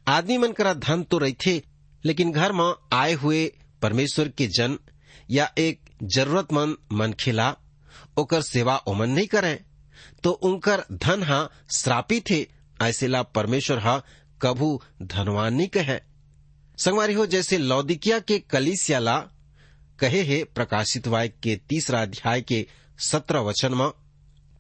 आदमी 0.07 0.38
मन 0.38 0.51
करा 0.51 0.74
धन 0.74 1.03
तो 1.03 1.17
रही 1.17 1.36
थे 1.45 1.62
लेकिन 2.03 2.31
घर 2.31 2.51
में 2.51 2.74
आए 2.93 3.13
हुए 3.13 3.45
परमेश्वर 3.81 4.27
के 4.27 4.48
जन 4.48 4.77
या 5.29 5.51
एक 5.57 5.81
जरूरतमंद 6.03 6.77
मन 6.91 7.13
खिला 7.13 7.55
ओकर 8.17 8.41
सेवा 8.41 8.77
ओमन 8.77 9.09
नहीं 9.09 9.27
करे। 9.27 9.59
तो 10.24 10.31
उनकर 10.31 10.83
धन 10.93 11.24
हा 11.24 11.50
श्रापित 11.71 12.29
थे, 12.29 12.45
ऐसे 12.81 13.07
ला 13.07 13.21
परमेश्वर 13.24 13.79
हा 13.79 14.01
कभू 14.41 14.81
धनवान 15.01 15.53
नहीं 15.53 15.67
कहे। 15.67 16.00
संगवारी 16.77 17.13
हो, 17.13 17.25
जैसे 17.25 17.57
लौदिकिया 17.57 18.19
के 18.19 18.39
कलिसिया 18.39 19.00
ला 19.00 19.17
कहे 20.00 20.21
है, 20.24 20.43
प्रकाशित 20.43 21.07
वाय 21.07 21.27
के 21.27 21.55
तीसरा 21.69 22.01
अध्याय 22.01 22.41
के 22.41 22.65
सत्रह 23.00 23.39
वचन 23.39 23.74
में 23.74 23.89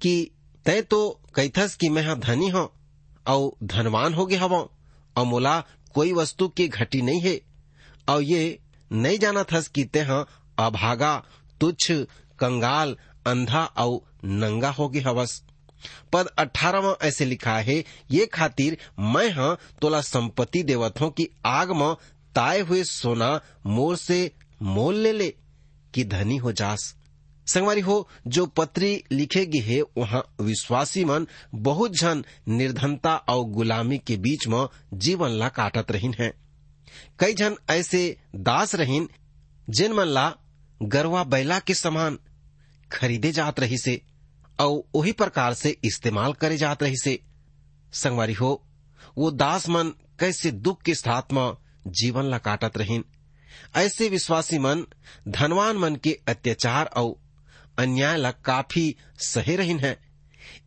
कि 0.01 0.31
तय 0.65 0.81
तो 0.81 1.19
कैथस 1.35 1.75
कि 1.75 1.89
मैं 1.89 2.19
धनी 2.19 2.49
हो 2.49 2.73
और 3.27 3.51
धनवान 3.63 4.13
हो 4.13 4.25
गया 4.25 4.41
हवो। 4.41 4.71
और 5.17 5.25
मोला 5.25 5.63
कोई 5.93 6.13
वस्तु 6.13 6.47
की 6.47 6.67
घटी 6.67 7.01
नहीं 7.01 7.21
है। 7.21 7.41
और 8.09 8.21
ये 8.21 8.59
नहीं 8.91 9.19
जाना 9.19 9.43
थस 9.43 9.67
कि 9.67 9.83
ते 9.83 9.99
अभागा, 10.59 11.23
तुच्छ, 11.61 11.91
कंगाल, 12.39 12.97
अंधा 13.27 13.65
और 13.65 14.01
नंगा 14.25 14.69
हो 14.69 14.89
गए 14.89 14.99
हवस। 14.99 15.43
पद 16.13 16.27
अठारह 16.27 16.81
में 16.81 16.93
ऐसे 17.01 17.25
लिखा 17.25 17.57
है, 17.57 17.83
ये 18.11 18.25
खातिर 18.25 18.77
मैं 18.99 19.31
हाँ 19.31 19.59
तोला 19.81 20.01
संपत्ति 20.01 20.63
देवत 20.63 21.01
हूँ 21.01 21.11
कि 21.11 21.29
आग 21.45 21.71
में 21.71 21.95
ताए 22.35 22.59
हुए 22.59 22.83
सोना 22.83 23.41
मोर 23.65 23.95
से 23.95 24.31
मोल 24.61 24.95
ले 24.95 25.13
ले, 25.13 25.33
कि 25.93 26.03
धनी 26.03 26.37
हो 26.37 26.51
जास। 26.51 26.95
संगवारी 27.53 27.81
हो, 27.81 28.09
जो 28.27 28.45
पत्री 28.45 29.03
लिखेगी 29.11 29.59
है, 29.59 29.81
वहाँ 29.81 30.35
विश्वासी 30.41 31.05
मन, 31.05 31.27
बहुत 31.55 31.91
जन 31.91 32.25
निर्धनता 32.47 33.15
और 33.15 33.45
गुलामी 33.45 33.97
के 33.97 34.17
बीच 34.17 34.47
में 34.47 34.67
जीवन 34.93 35.29
ला 35.29 35.49
काटत 35.49 35.91
रहीन 35.91 36.15
है। 36.19 36.33
कई 37.19 37.33
जन 37.33 37.55
ऐसे 37.69 38.17
दास 38.35 38.75
रहीन, 38.75 39.09
जिन 39.69 39.93
मन 39.93 40.05
ला 40.05 40.35
गरवा 40.81 41.23
बैला 41.23 41.59
के 41.59 41.73
समान 41.73 42.19
खरीदे 42.91 43.31
जात 43.31 43.59
रही 43.59 43.77
से 43.77 44.01
और 44.59 44.83
वही 44.95 45.11
प्रकार 45.11 45.53
से 45.53 45.77
इस्तेमाल 45.83 46.33
करे 46.33 46.57
जात 46.57 46.83
रही 46.83 46.97
से 46.97 47.19
संगवारी 47.93 48.33
हो, 48.33 48.65
वो 49.17 49.31
दास 49.31 49.69
मन 49.69 49.89
कैसे 50.19 50.51
दुख 50.51 50.81
के 50.81 50.95
साथ 50.95 51.33
में 51.33 51.53
जीवन 51.87 52.25
ला 52.25 52.37
काटत 52.37 52.77
रहीन। 52.77 53.03
ऐसे 53.75 54.09
विश्वासी 54.09 54.59
मन, 54.59 54.85
धनवान 55.27 55.77
मन 55.77 55.95
के 55.95 56.19
अत्याचार 56.27 56.85
और 56.85 57.28
अन्याय 57.79 58.17
ला 58.17 58.31
काफ़ी 58.31 58.95
सहे 59.19 59.55
रहीन 59.55 59.79
है। 59.79 59.97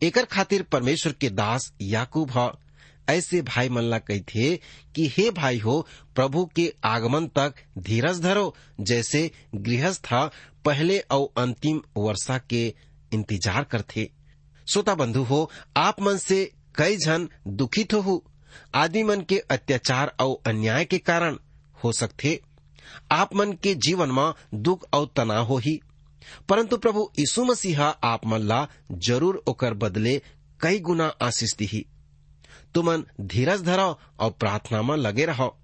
एकर 0.03 0.25
खातिर 0.25 0.63
परमेश्वर 0.63 1.13
के 1.13 1.29
दास 1.29 1.73
याकूब 1.81 2.31
ह। 2.31 2.51
ऐसे 3.09 3.41
भाई 3.41 3.69
मल्ला 3.69 3.97
कही 3.99 4.19
थे 4.19 4.55
कि 4.95 5.07
हे 5.07 5.29
भाई 5.31 5.57
हो, 5.57 5.87
प्रभु 6.15 6.45
के 6.45 6.73
आगमन 6.83 7.27
तक 7.27 7.55
धीरज 7.77 8.21
धरो, 8.21 8.55
जैसे 8.79 9.31
गृहस्थ 9.55 10.07
पहले 10.65 10.99
और 10.99 11.41
अंतिम 11.41 11.81
वर्षा 11.97 12.37
के 12.49 12.73
इंतज़ार 13.13 13.63
करते। 13.63 14.09
श्रोता 14.67 14.95
बंधु 14.95 15.23
हो, 15.23 15.51
आप 15.77 16.01
मन 16.01 16.17
से 16.17 16.51
कई 16.75 16.95
जन 16.97 17.29
दुखित 17.47 17.93
हो। 17.93 18.23
आदमी 18.75 19.03
मन 19.03 19.21
के 19.21 19.37
अत्याचार 19.37 20.15
और 20.19 20.49
अन्याय 20.49 20.85
के 20.85 20.97
कारण 20.97 21.37
हो 21.83 21.91
सकते। 21.91 22.39
आप 23.11 23.35
मन 23.35 23.53
के 23.53 23.75
जीवन 23.75 24.11
में 24.11 24.33
दुख 24.53 24.87
और 24.93 25.13
तनाव 25.15 25.45
हो 25.45 25.57
ही। 25.57 25.79
परंतु 26.49 26.77
प्रभु 26.77 27.09
यीशु 27.19 27.43
मसीहा 27.45 27.87
आप 28.03 28.25
मन 28.27 28.47
ला 28.47 28.67
ज़रूर 29.07 29.43
ओकर 29.47 29.73
बदले 29.73 30.21
कई 30.61 30.79
गुना 30.79 31.07
आशीष 31.21 31.55
दी 31.57 31.85
तुमन 32.73 33.03
धीरज 33.21 33.61
धरो 33.61 33.99
और 34.19 34.31
प्रार्थना 34.31 34.81
में 34.81 34.95
लगे 34.97 35.25
रहो। 35.25 35.55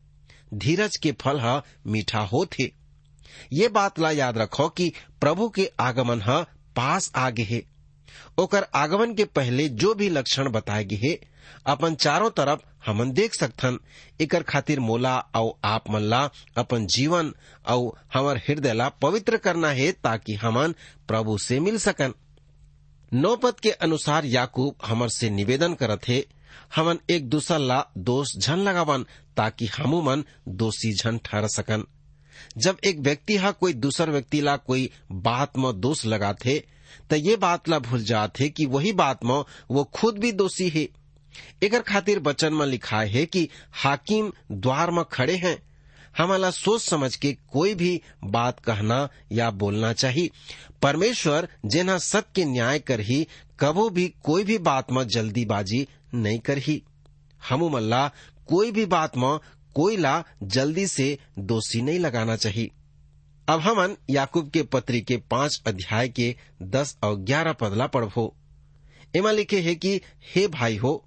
धीरज 0.53 0.97
के 0.97 1.11
फल 1.21 1.39
ह 1.39 1.61
मीठा 1.87 2.19
हो। 2.19 2.45
थे 2.45 2.71
ये 3.53 3.67
बात 3.67 3.99
ला 3.99 4.11
याद 4.11 4.37
रखो 4.37 4.67
कि 4.69 4.91
प्रभु 5.21 5.49
के 5.49 5.69
आगमन 5.79 6.21
ह 6.21 6.41
पास 6.75 7.11
आगे 7.15 7.43
है। 7.43 7.61
ओकर 8.39 8.65
आगमन 8.75 9.13
के 9.15 9.25
पहले 9.25 9.67
जो 9.69 9.93
भी 9.93 10.09
लक्षण 10.09 10.49
बताए 10.49 10.83
गे 10.83 10.95
हे 10.95 11.13
अपन 11.65 11.96
चारों 11.96 12.29
तरफ़ 12.29 12.60
हमन 12.86 13.12
देख 13.12 13.34
सकथन। 13.34 13.77
एकर 14.22 14.44
खातिर 14.44 14.79
मोला 14.79 15.18
और 15.36 15.53
आप 15.63 15.89
मन 15.89 16.01
ला 16.01 16.24
अपन 16.58 16.86
जीवन 16.88 17.34
और 17.68 18.00
हमर 18.13 18.38
हृदय 18.38 18.74
ला 18.74 18.89
पवित्र 19.01 19.38
करना 19.38 19.70
है 19.72 19.91
ताकि 19.91 20.34
हमन 20.36 20.75
प्रभु 21.08 21.38
से 21.38 21.60
मिल 21.60 21.77
सकन। 21.77 22.13
नौ 23.13 23.36
पद 23.36 23.60
के 23.60 23.72
अनुसार 23.72 24.25
याकूब 24.25 24.75
हमर 24.86 25.10
से 25.10 25.29
निवेदन 25.29 25.74
करत 25.74 26.08
है, 26.08 26.24
हमन 26.75 27.00
एक 27.10 27.29
दूसर 27.29 27.60
ला 27.60 27.84
दोष 27.98 28.36
झन 28.38 28.60
लगावन 28.60 29.06
ताकि 29.38 29.65
हमू 29.68 30.01
मन 30.01 30.24
दोषी 30.48 30.94
झन 30.94 31.18
ठहर 31.18 31.48
सकन। 31.48 31.84
जब 32.58 32.77
एक 32.86 33.00
व्यक्ति 33.00 33.36
हा 33.38 33.51
कोई 33.51 33.74
दूसर 33.74 34.10
व्यक्ति 34.10 34.41
ला 34.41 34.56
कोई 34.58 34.89
बात 35.12 35.58
में 35.58 35.79
दोष 35.79 36.06
लगाथे 36.06 36.63
त 37.12 37.13
ये 37.13 37.36
बात 37.36 37.70
ला 37.70 37.79
भूल 37.79 38.03
जाथे 38.03 38.50
कि 38.50 38.65
वही 38.65 38.91
बात 38.91 39.25
में 39.25 39.44
वो 39.72 39.84
खुद 39.94 40.18
भी 40.18 40.32
दोषी 40.32 40.70
है। 40.70 40.88
एकर 41.63 41.81
खातिर 41.81 42.19
वचन 42.19 42.53
में 42.53 42.65
लिखा 42.65 43.01
है 43.01 43.25
कि 43.25 43.50
हाकिम 43.71 44.33
द्वार 44.51 44.91
में 44.91 45.03
खड़े 45.05 45.36
हैं। 45.36 45.69
हमारा 46.17 46.51
सोच 46.51 46.81
समझ 46.81 47.15
के 47.15 47.33
कोई 47.33 47.75
भी 47.75 48.01
बात 48.24 48.59
कहना 48.59 49.09
या 49.31 49.51
बोलना 49.51 49.93
चाहिए। 49.93 50.29
परमेश्वर 50.81 51.48
जेना 51.65 51.98
सत्य 51.98 52.45
न्याय 52.45 52.79
कर 52.79 53.00
ही 53.00 53.27
कबो 53.59 53.89
भी 53.89 54.13
कोई 54.24 54.43
भी 54.43 54.57
बात 54.57 54.91
में 54.91 55.07
जल्दीबाजी 55.07 55.88
नहीं 56.13 56.39
करही। 56.39 56.83
हमू 57.50 57.69
मल्ला, 57.69 58.12
कोई 58.48 58.71
भी 58.71 58.86
बात 58.86 59.17
में 59.17 59.39
कोई 59.75 59.98
ला 59.98 60.24
जल्दी 60.43 60.88
से 60.88 61.17
दोषी 61.39 61.81
नहीं 61.81 62.00
लगाना 62.00 62.36
चाहिए। 62.36 62.69
अब 63.50 63.59
हमन 63.59 63.95
याकूब 64.09 64.50
के 64.50 64.63
पत्री 64.63 65.01
के 65.01 65.17
पाँच 65.17 65.62
अध्याय 65.67 66.09
के 66.09 66.36
दस 66.62 66.98
और 67.03 67.15
ग्यारह 67.15 67.53
पदला 67.53 67.88
पढ़ो 67.88 68.36
एमा 69.15 69.31
लिखे 69.31 69.62
है 69.62 69.75
कि, 69.75 70.01
हे 70.36 70.48
भाई 70.48 70.77
हो 70.77 71.05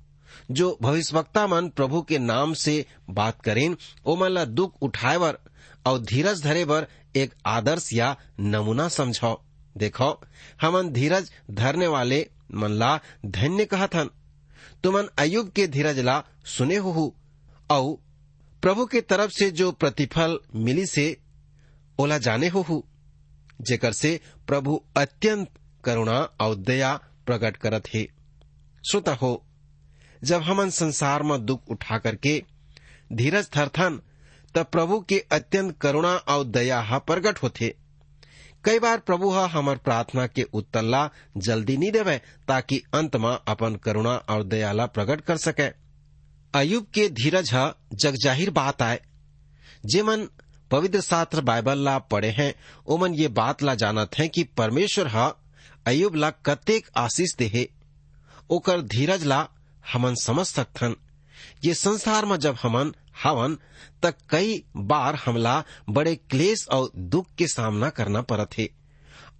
जो 0.51 0.79
भविष्यवक्ता 0.83 1.47
मन 1.47 1.69
प्रभु 1.69 2.03
के 2.03 2.19
नाम 2.19 2.55
से 2.55 2.87
बात 3.11 3.41
करें 3.41 3.77
ओ 4.07 4.17
मन 4.17 4.29
ला 4.29 4.45
दुख 4.45 4.83
उठाए 4.83 5.19
बर 5.19 5.39
और 5.87 5.99
धीरज 5.99 6.43
धरे 6.43 6.65
बर 6.65 6.87
एक 7.17 7.35
आदर्श 7.47 7.93
या 7.93 8.17
नमूना 8.41 8.89
समझो 8.89 9.45
देखो, 9.77 10.21
हमन 10.61 10.91
धीरज 10.91 11.33
धरने 11.51 11.87
वाले 11.87 12.31
मन 12.55 12.71
ला 12.71 13.01
धन्य 13.27 13.65
कहथन। 13.65 14.11
तुमन 14.85 15.09
अयुब 15.19 15.51
के 15.51 15.67
धीरज 15.67 15.99
ला 15.99 16.25
सुने 16.45 16.77
हो 16.77 17.17
और 17.71 17.97
प्रभु 18.63 18.87
के 18.87 19.01
तरफ़ 19.01 19.31
से 19.31 19.51
जो 19.51 19.73
प्रतिफल 19.73 20.39
मिली 20.55 20.87
से 20.87 21.17
ओला 21.99 22.19
जाने 22.19 22.49
हो 22.49 22.89
जेकर 23.61 23.93
से 23.93 24.21
प्रभु 24.47 24.85
अत्यंत 24.97 25.49
करुणा 25.85 26.19
और 26.41 26.55
दया 26.55 27.01
प्रकट 27.27 27.57
करत 27.57 27.89
है। 27.95 28.05
श्रोता 28.91 29.15
हो। 29.15 29.47
जब 30.23 30.43
हमन 30.43 30.71
संसार 30.71 31.23
में 31.23 31.45
दुख 31.47 31.71
उठा 31.71 31.99
करके 31.99 32.43
धीरज 33.13 33.49
धरथन 33.55 34.01
तब 34.55 34.67
प्रभु 34.73 35.01
के 35.01 35.19
अत्यंत 35.33 35.77
करुणा 35.81 36.15
और 36.29 36.45
दया 36.45 36.81
हा 36.81 36.99
प्रकट 37.01 37.43
होते 37.43 37.75
कई 38.65 38.79
बार 38.79 38.99
प्रभु 38.99 39.31
हा 39.31 39.47
हमर 39.47 39.77
प्रार्थना 39.77 40.27
के 40.27 40.43
उत्तर 40.43 40.83
ला 40.83 41.09
जल्दी 41.37 41.77
नहीं 41.77 41.91
देवे, 41.93 42.17
ताकि 42.49 42.83
अंत 42.95 43.17
में 43.17 43.31
अपन 43.31 43.77
करुणा 43.77 44.15
और 44.31 44.43
दया 44.45 44.73
ला 44.73 44.87
प्रकट 44.87 45.21
कर 45.21 45.37
सके। 45.37 45.67
अयुब 46.55 46.87
के 46.95 47.09
धीरज 47.11 47.53
हा 47.53 47.65
जग 47.95 48.15
ज़ाहिर 48.15 48.51
बात 48.51 48.83
आए। 48.83 49.01
जे 49.87 50.03
मन 50.03 50.27
पवित्र 50.71 51.01
शास्त्र 51.01 51.41
बाइबल 51.41 51.79
ला 51.79 51.99
पढ़े 51.99 52.31
हैं, 52.31 52.55
ओमन 52.87 53.15
ये 53.15 53.29
बात 53.31 53.63
ला 53.63 53.75
जानत 53.75 54.19
है 54.19 54.29
कि 54.29 54.45
परमेश्वर 54.57 55.07
हा 55.07 55.27
अयुब 55.87 56.15
ला 56.15 56.31
कतेक 56.47 56.89
आशीष 56.97 57.35
देहे। 57.39 57.67
ओकर 58.51 58.83
धीरज 58.89 59.25
ला 59.25 59.47
हमन 59.93 60.15
समझ 60.15 60.47
सकथन। 60.47 60.97
ये 61.65 61.75
संसार 61.75 62.27
में 62.27 62.37
जब 62.37 62.57
हमन 62.63 62.93
हवन 63.25 63.59
तक 64.03 64.15
कई 64.31 64.65
बार 64.77 65.15
हमला 65.15 65.65
बड़े 65.91 66.15
क्लेश 66.17 66.69
और 66.73 66.91
दुख 66.97 67.27
के 67.39 67.47
सामना 67.47 67.91
करना 67.91 68.23
पड़त 68.23 68.59
है 68.59 68.69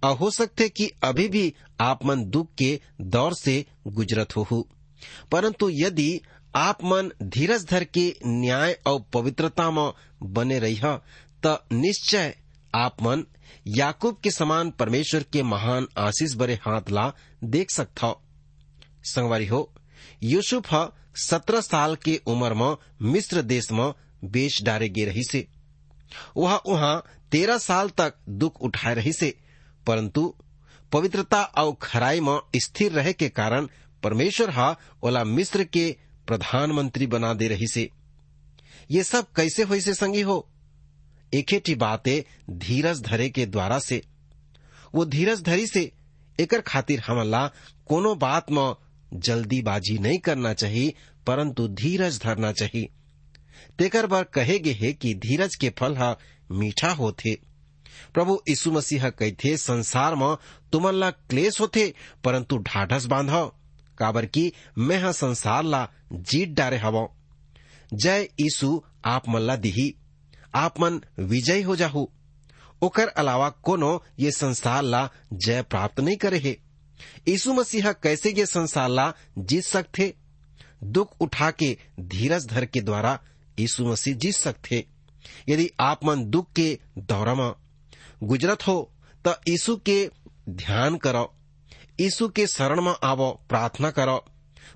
और 0.03 0.17
हो 0.17 0.31
सकते 0.31 0.69
कि 0.69 0.91
अभी 1.03 1.27
भी 1.27 1.53
आप 1.81 2.05
मन 2.05 2.23
दुख 2.25 2.47
के 2.57 2.79
दौर 3.01 3.33
से 3.33 3.65
गुजरत 3.87 4.35
हो 4.35 4.67
परंतु 5.31 5.69
यदि 5.69 6.21
आप 6.55 6.83
मन 6.83 7.11
धीरज 7.23 7.65
धर 7.69 7.83
के 7.83 8.15
न्याय 8.25 8.79
और 8.87 9.03
पवित्रता 9.13 9.71
में 9.71 9.91
बने 10.23 10.59
रही 10.59 10.79
त 11.45 11.65
निश्चय 11.71 12.35
आप 12.75 13.01
मन 13.03 13.23
याकूब 13.67 14.19
के 14.23 14.31
समान 14.31 14.71
परमेश्वर 14.71 15.23
के 15.23 15.43
महान 15.43 15.87
आशीष 15.97 16.33
बरे 16.33 16.53
हाथ 16.53 16.89
ला 16.89 17.13
देख 17.43 17.71
सकता 17.71 18.15
संगवारी 19.05 19.47
हो 19.47 19.71
यूसुफ 20.23 20.93
सत्रह 21.15 21.61
साल 21.61 21.95
के 21.95 22.21
उम्र 22.27 22.53
में, 22.53 22.75
मिस्र 23.01 23.41
देश 23.41 23.71
में 23.71 23.93
बेच 24.25 24.63
डारे 24.63 24.89
गे 24.89 25.05
रही 25.05 25.23
से 25.23 25.47
वह 26.37 26.61
वहाँ 26.67 27.03
तेरह 27.31 27.57
साल 27.57 27.89
तक 27.89 28.13
दुख 28.29 28.61
उठाए 28.61 28.93
रही 28.93 29.13
से 29.13 29.37
परंतु 29.87 30.35
पवित्रता 30.91 31.43
और 31.43 31.77
खराई 31.81 32.19
में 32.19 32.39
स्थिर 32.55 32.91
रहे 32.91 33.13
के 33.13 33.29
कारण 33.29 33.67
परमेश्वर 34.03 34.49
हा 34.49 34.79
ओला 35.03 35.23
मिस्र 35.23 35.63
के 35.63 35.97
प्रधानमंत्री 36.27 37.07
बना 37.07 37.33
दे 37.33 37.47
रही 37.47 37.67
से 37.67 37.89
ये 38.91 39.03
सब 39.03 39.31
कैसे 39.35 39.63
हो 39.63 39.79
से 39.79 39.93
संगी 39.93 40.21
हो? 40.21 40.49
एक 41.33 41.75
बातें 41.77 42.43
धीरज 42.57 43.01
धरे 43.01 43.29
के 43.29 43.45
द्वारा 43.45 43.79
से। 43.79 44.01
वो 44.95 45.05
धीरज 45.05 45.41
धरी 45.41 45.67
से, 45.67 45.91
एकर 46.39 46.61
खातिर 46.61 46.99
हमला 46.99 47.47
कोनो 47.87 48.15
बात 48.15 48.51
में 48.51 48.75
जल्दीबाजी 49.13 49.97
नहीं 49.97 50.19
करना 50.19 50.53
चाहिए, 50.53 50.93
परंतु 51.27 51.67
धीरज 51.67 52.19
धरना 52.23 52.51
चाहिए। 52.51 52.89
तेकर 53.77 54.07
बार 54.07 54.23
कहे 54.23 54.59
गे 54.59 54.71
है 54.71 54.93
कि 54.93 55.13
धीरज 55.15 55.55
के 55.55 55.69
फल 55.69 55.97
हा 55.97 56.15
मीठा 56.51 56.91
होते 56.91 57.37
प्रभु 58.13 58.41
यीशु 58.49 58.71
मसीह 58.71 59.09
कहते 59.09 59.57
संसार 59.57 60.15
में 60.15 60.35
तुमन 60.71 60.93
ला 60.93 61.09
क्लेश 61.11 61.59
होते 61.61 61.93
परंतु 62.23 62.57
ढाढ़स 62.57 63.05
बांधो 63.05 63.45
काबर 63.97 64.25
की 64.25 64.51
मैं 64.77 64.97
हा 65.03 65.11
संसार 65.11 65.63
ला 65.63 65.87
जीत 66.13 66.49
डारे 66.49 66.77
हव 66.77 67.07
जय 67.93 68.27
यीशु, 68.41 68.81
आप 69.05 69.29
मन 69.29 69.41
ला 69.41 69.55
दिही। 69.55 69.93
आप 70.55 70.79
मन 70.79 70.99
विजय 71.19 71.61
हो 71.61 71.75
जाहू। 71.75 72.09
ओकर 72.81 73.07
अलावा 73.07 73.49
कोनो 73.49 74.03
ये 74.19 74.31
संसार 74.31 74.83
ला 74.83 75.09
जय 75.33 75.61
प्राप्त 75.61 75.99
नहीं 75.99 76.17
करे 76.17 76.37
है। 76.37 76.57
यीशु 77.27 77.53
मसीह 77.53 77.91
कैसे 77.91 78.31
ये 78.31 78.45
संसार 78.45 78.89
ला 78.89 79.13
जीत 79.37 79.63
सकते? 79.63 80.13
दुख 80.83 81.21
उठा 81.21 81.51
के 81.51 81.77
धीरज 81.99 82.45
धर 82.47 82.65
के 82.65 82.81
द्वारा 82.81 83.19
यीशु 83.59 83.85
मसीह 83.85 84.15
जीत 84.15 84.35
सकते। 84.35 84.85
यदि 85.49 85.69
आप 85.79 86.05
मन 86.05 86.25
दुख 86.25 86.53
के 86.53 86.79
दौरा 86.97 87.35
में 87.35 87.53
गुजरत 88.23 88.67
हो 88.67 88.91
तो 89.25 89.31
यीशु 89.31 89.75
के 89.75 90.09
ध्यान 90.49 90.97
करो। 90.97 91.33
यीशु 91.99 92.29
के 92.29 92.47
शरण 92.47 92.81
में 92.81 92.93
आवो 93.03 93.41
प्रार्थना 93.49 93.91
करो। 93.91 94.25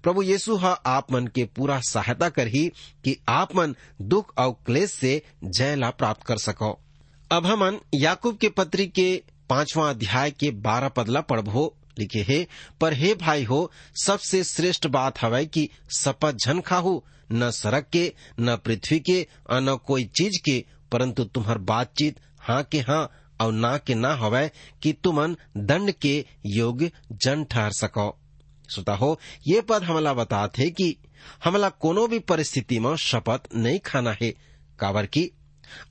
प्रभु 0.03 0.21
यीशु, 0.21 0.55
हा, 0.55 0.71
आप 0.71 1.11
मन 1.11 1.27
के 1.27 1.45
पूरा 1.45 1.79
सहायता 1.79 2.29
कर 2.29 2.47
ही 2.47 2.71
कि 3.03 3.17
आप 3.29 3.55
मन 3.55 3.75
दुख 4.01 4.37
और 4.37 4.51
क्लेश 4.65 4.91
से 4.91 5.21
जय 5.43 5.75
ला 5.75 5.89
प्राप्त 5.89 6.23
कर 6.23 6.37
सको। 6.37 6.79
अब 7.31 7.45
हमन 7.45 7.79
याकूब 7.93 8.37
के 8.37 8.49
पत्री 8.49 8.87
के 8.87 9.23
पांचवा 9.49 9.89
अध्याय 9.89 10.31
के 10.31 10.51
बारह 10.51 10.87
पदला 10.87 11.21
पढ़बो। 11.21 11.75
लिखे 11.99 12.25
है, 12.29 12.47
पर 12.81 12.93
हे 12.93 13.13
भाई 13.13 13.43
हो, 13.43 13.71
सबसे 14.03 14.43
श्रेष्ठ 14.43 14.87
बात 14.87 15.21
हवै 15.21 15.45
कि 15.45 15.69
शपथ 15.97 16.37
झन 16.45 16.61
खाहू, 16.61 17.03
न 17.31 17.51
सड़क 17.51 17.87
के, 17.93 18.13
न 18.39 18.55
पृथ्वी 18.55 18.99
के 18.99 19.27
और 19.49 19.61
न 19.61 19.75
कोई 19.75 20.03
चीज़ 20.05 20.39
के, 20.45 20.65
परंतु 20.91 21.23
तुम्हार 21.23 21.57
बातचीत 21.57 22.19
हाँ 22.39 22.63
के 22.63 22.79
हाँ 22.79 23.09
और 23.41 23.53
ना 23.53 23.77
के 23.77 23.95
ना 23.95 24.13
हवै 24.15 24.51
कि 24.83 24.93
तुमन 24.93 25.35
दंड 25.57 25.91
के 25.91 26.25
योग्य 26.45 26.91
जन 27.11 27.43
ठहर 27.43 27.71
सको। 27.71 28.17
श्रोता 28.69 28.93
हो, 28.93 29.19
ये 29.47 29.61
पद 29.61 29.83
हमला 29.83 30.13
बताते 30.13 30.69
कि 30.69 30.95
हमला 31.43 31.69
कोनो 31.69 32.07
भी 32.07 32.19
परिस्थिति 32.19 32.79
में 32.79 32.95
शपथ 32.95 33.39
नहीं 33.55 33.79
खाना 33.79 34.15
है। 34.21 34.31
काबर 34.79 35.05
की 35.05 35.31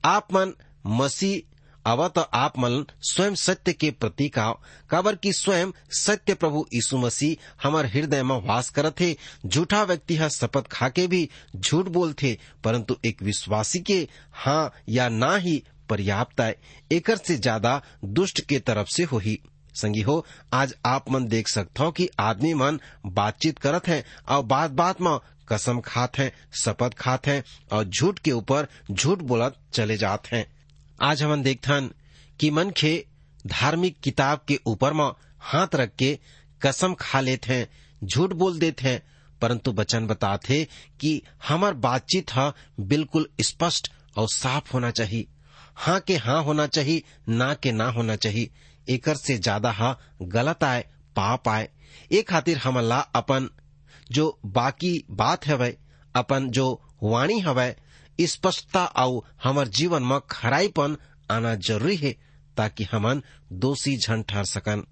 आप 0.05 0.27
मन 0.33 0.53
मसीह 0.85 1.56
अब 1.87 2.07
तो 2.15 2.21
आप 2.33 2.57
मन 2.59 2.83
स्वयं 3.01 3.35
सत्य 3.35 3.73
के 3.73 3.89
प्रतीक 3.91 4.37
आओ। 4.39 4.53
काबर 4.89 5.15
की 5.15 5.31
स्वयं 5.33 5.71
सत्य 5.95 6.33
प्रभु 6.33 6.65
यीशु 6.73 6.97
मसीह 6.97 7.45
हमार 7.63 7.85
हृदय 7.85 8.23
में 8.23 8.35
वास 8.47 8.69
करत 8.69 8.99
थे 8.99 9.15
झूठा 9.45 9.81
व्यक्ति 9.83 10.15
है 10.15 10.29
शपथ 10.29 10.67
खा 10.71 10.89
के 10.89 11.05
भी 11.07 11.29
झूठ 11.55 11.87
बोलते 11.87 12.37
परंतु 12.63 12.97
एक 13.05 13.21
विश्वासी 13.23 13.79
के 13.79 14.07
हाँ 14.35 14.73
या 14.89 15.07
ना 15.09 15.35
ही 15.35 15.61
पर्याप्त 15.89 16.41
है 16.41 16.55
एकर 16.91 17.17
से 17.17 17.37
ज़्यादा 17.37 17.81
दुष्ट 18.05 18.41
के 18.41 18.59
तरफ़ 18.59 18.87
से 18.87 19.03
हो 19.03 19.17
ही 19.17 19.39
संगी 19.75 20.01
हो, 20.01 20.25
आज 20.53 20.73
आप 20.85 21.09
मन 21.11 21.27
देख 21.27 21.47
सकते 21.47 21.83
हो 21.83 21.91
कि 21.91 22.09
आदमी 22.19 22.53
मन 22.53 22.79
बातचीत 23.05 23.59
करत 23.59 23.87
है, 23.87 24.03
और 24.29 24.43
बात 24.43 24.71
बात 24.71 25.01
में 25.01 25.17
कसम 25.49 25.79
खात 25.79 26.17
है, 26.17 26.31
शपथ 26.63 26.93
खात 26.97 27.27
है, 27.27 27.43
और 27.71 27.83
झूठ 27.83 28.19
के 28.19 28.31
ऊपर 28.31 28.67
झूठ 28.91 29.21
बोलत 29.21 29.57
चले 29.73 29.97
जाते 29.97 30.35
हैं। 30.35 30.45
आज 31.01 31.23
हम 31.23 31.43
देखथन 31.43 31.89
कि 32.39 32.49
मन 32.51 32.69
खे 32.71 33.05
धार्मिक 33.47 33.99
किताब 33.99 34.39
के 34.47 34.59
ऊपर 34.67 34.93
में 34.93 35.11
हाथ 35.39 35.75
रख 35.75 35.95
के 35.95 36.19
कसम 36.61 36.93
खा 36.93 37.19
लेते 37.21 37.53
हैं, 37.53 37.67
झूठ 38.03 38.33
बोल 38.33 38.59
देते 38.59 38.87
हैं, 38.89 39.01
परंतु 39.41 39.71
बचन 39.71 40.07
बताते 40.07 40.67
कि 40.99 41.21
हमार 41.47 41.73
बातचीत 41.73 42.31
हा 42.31 42.53
बिल्कुल 42.79 43.29
स्पष्ट 43.41 43.91
और 44.17 44.29
साफ़ 44.29 44.73
होना 44.73 44.91
चाहिए। 44.91 45.27
हाँ 45.75 45.99
के 45.99 46.15
हाँ 46.15 46.43
होना 46.43 46.67
चाहिए, 46.67 47.03
ना 47.29 47.53
के 47.53 47.71
ना 47.71 47.89
होना 47.89 48.15
चाहिए। 48.15 48.49
एकर 48.89 49.15
से 49.15 49.37
ज़्यादा 49.37 49.71
हा 49.71 49.97
गलत 50.21 50.63
आए, 50.63 50.81
पाप 51.15 51.47
आए। 51.47 51.69
ए 52.11 52.21
खातिर 52.21 52.57
हमला 52.57 52.99
अपन 52.99 53.49
जो 54.11 54.39
बाकी 54.45 55.03
बात 55.09 55.47
हवै, 55.47 55.77
अपन 56.15 56.49
जो 56.49 56.81
वाणी 57.03 57.39
हवै 57.39 57.75
स्पष्टता 58.21 58.85
और 58.85 59.21
हमार 59.43 59.67
जीवन 59.67 60.03
में 60.03 60.19
खराईपन 60.31 60.97
आना 61.31 61.55
ज़रूरी 61.55 61.95
है 61.95 62.15
ताकि 62.57 62.83
हमन 62.83 63.21
दोषी 63.53 63.97
झन 63.97 64.21
ठहर 64.21 64.45
सकन। 64.45 64.83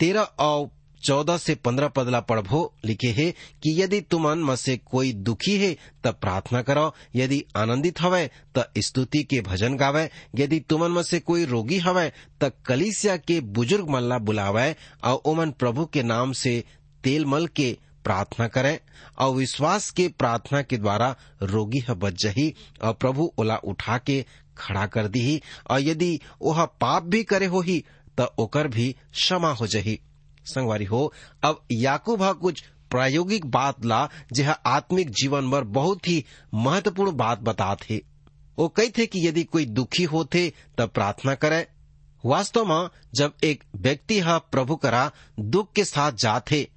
तेरह 0.00 0.20
और 0.20 0.70
चौदह 1.04 1.36
से 1.36 1.54
पंद्रह 1.54 1.88
पदला 1.88 2.20
पढ़भो 2.20 2.74
लिखे 2.84 3.08
है 3.08 3.30
कि 3.30 3.82
यदि 3.82 4.00
तुमन 4.00 4.38
में 4.38 4.56
से 4.56 4.76
कोई 4.76 5.12
दुखी 5.12 5.56
है 5.58 5.76
तब 6.04 6.14
प्रार्थना 6.14 6.62
करो 6.62 6.94
यदि 7.16 7.44
आनंदित 7.56 8.00
हवै, 8.00 8.30
त 8.58 8.70
स्तुति 8.78 9.22
के 9.22 9.40
भजन 9.40 9.76
गावे। 9.76 10.10
यदि 10.34 10.60
तुमन 10.60 10.90
में 10.90 11.02
से 11.02 11.20
कोई 11.20 11.44
रोगी 11.44 11.78
हवै, 11.78 12.12
त 12.44 12.52
कलिसिया 12.66 13.16
के 13.16 13.40
बुज़ुर्ग 13.40 13.88
मल्ला 13.88 14.18
बुलावे। 14.18 14.76
और 15.04 15.22
ओमन 15.24 15.50
प्रभु 15.50 15.86
के 15.86 16.02
नाम 16.02 16.32
से 16.32 16.64
तेल 17.04 17.24
मल 17.24 17.46
के 17.46 17.76
प्रार्थना 18.08 18.46
करे, 18.48 18.80
और 19.18 19.34
विश्वास 19.34 19.90
के 19.90 20.08
प्रार्थना 20.08 20.62
के 20.62 20.76
द्वारा 20.76 21.14
रोगी 21.42 21.78
ह 21.80 21.94
बच 21.94 22.22
जही, 22.22 22.54
और 22.82 22.92
प्रभु 22.94 23.30
ओला 23.38 23.56
उठा 23.64 23.98
के 23.98 24.24
खड़ा 24.58 24.86
कर 24.86 25.08
दी 25.08 25.40
और 25.70 25.80
यदि 25.80 26.18
वह 26.42 26.64
पाप 26.80 27.02
भी 27.04 27.22
करे 27.24 27.46
हो 27.46 27.60
ही 27.60 27.84
त 28.20 28.28
ओकर 28.38 28.68
भी 28.68 28.92
क्षमा 29.12 29.52
हो 29.52 29.66
जही। 29.66 29.98
संगवारी 30.46 30.84
हो, 30.84 31.12
अब 31.44 31.62
याकूब 31.72 32.22
कुछ 32.40 32.62
प्रायोगिक 32.90 33.44
बात 33.46 33.84
ला, 33.84 34.08
जह 34.32 34.50
आत्मिक 34.50 35.10
जीवन 35.12 35.50
पर 35.50 35.64
बहुत 35.64 36.08
ही 36.08 36.24
महत्वपूर्ण 36.54 37.12
बात 37.12 37.40
बताते 37.40 38.02
वो 38.58 38.68
कही 38.68 38.90
थे 38.90 39.06
कि 39.06 39.26
यदि 39.26 39.44
कोई 39.44 39.66
दुखी 39.66 40.04
होते 40.04 40.52
तब 40.78 40.88
प्रार्थना 40.88 41.34
करे। 41.34 41.66
वास्तव 42.24 42.64
में, 42.64 42.88
जब 43.14 43.32
एक 43.44 43.64
व्यक्ति 43.76 44.18
हा 44.20 44.38
प्रभु 44.38 44.76
करा 44.76 45.10
दुख 45.40 45.72
के 45.72 45.84
साथ 45.84 46.12
जाते 46.12 46.68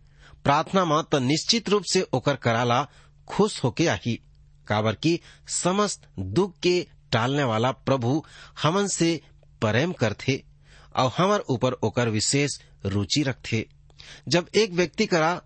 प्रार्थना 0.44 0.86
में 0.86 1.04
तो 1.04 1.20
निश्चित 1.20 1.70
रूप 1.70 1.84
से 1.84 2.02
ओकर 2.14 2.36
कराला 2.36 2.88
खुश 3.28 3.64
होके 3.64 3.88
आही। 3.88 4.20
काबर 4.68 4.96
की 4.96 5.20
समस्त 5.48 6.08
दुख 6.20 6.60
के 6.60 6.88
टालने 7.12 7.44
वाला 7.44 7.72
प्रभु 7.72 8.24
हमन 8.64 8.88
से 8.88 9.22
प्रेम 9.62 9.92
करथे 9.92 10.44
और 10.96 11.12
हमार 11.18 11.40
ऊपर 11.40 11.74
ओकर 11.74 12.10
विशेष 12.10 12.52
रुचि 12.86 13.24
रखथे। 13.24 13.68
जब 14.28 14.48
एक 14.56 14.72
व्यक्ति 14.72 15.06
करा 15.06 15.42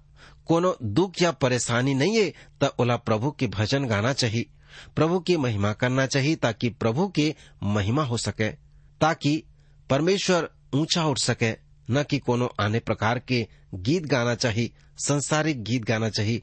कोनो 0.46 0.78
दुख 0.84 1.22
या 1.22 1.32
परेशानी 1.32 1.94
नहीं 1.94 2.18
है, 2.18 2.34
त 2.64 2.74
ओला 2.80 2.96
प्रभु 2.98 3.32
के 3.32 3.48
भजन 3.48 3.86
गाना 3.86 4.14
चाहिए। 4.14 4.46
प्रभु 4.96 5.20
की 5.20 5.38
महिमा 5.38 5.74
करना 5.74 6.06
चाहिए 6.06 6.36
ताकि 6.36 6.70
प्रभु 6.70 7.08
के 7.08 7.36
महिमा 7.64 8.04
हो 8.04 8.18
सके, 8.18 8.50
ताकि 9.02 9.44
परमेश्वर 9.90 10.50
ऊँचा 10.74 11.06
उठ 11.06 11.18
सके। 11.18 11.65
न 11.92 12.04
कि 12.04 12.20
कोनो 12.20 12.54
आने 12.60 12.80
प्रकार 12.80 13.20
के 13.20 13.48
गीत 13.74 14.04
गाना 14.04 14.36
चाहिए 14.36 14.72
संसारिक 14.98 15.64
गीत 15.64 15.84
गाना 15.84 16.10
चाहिए 16.10 16.42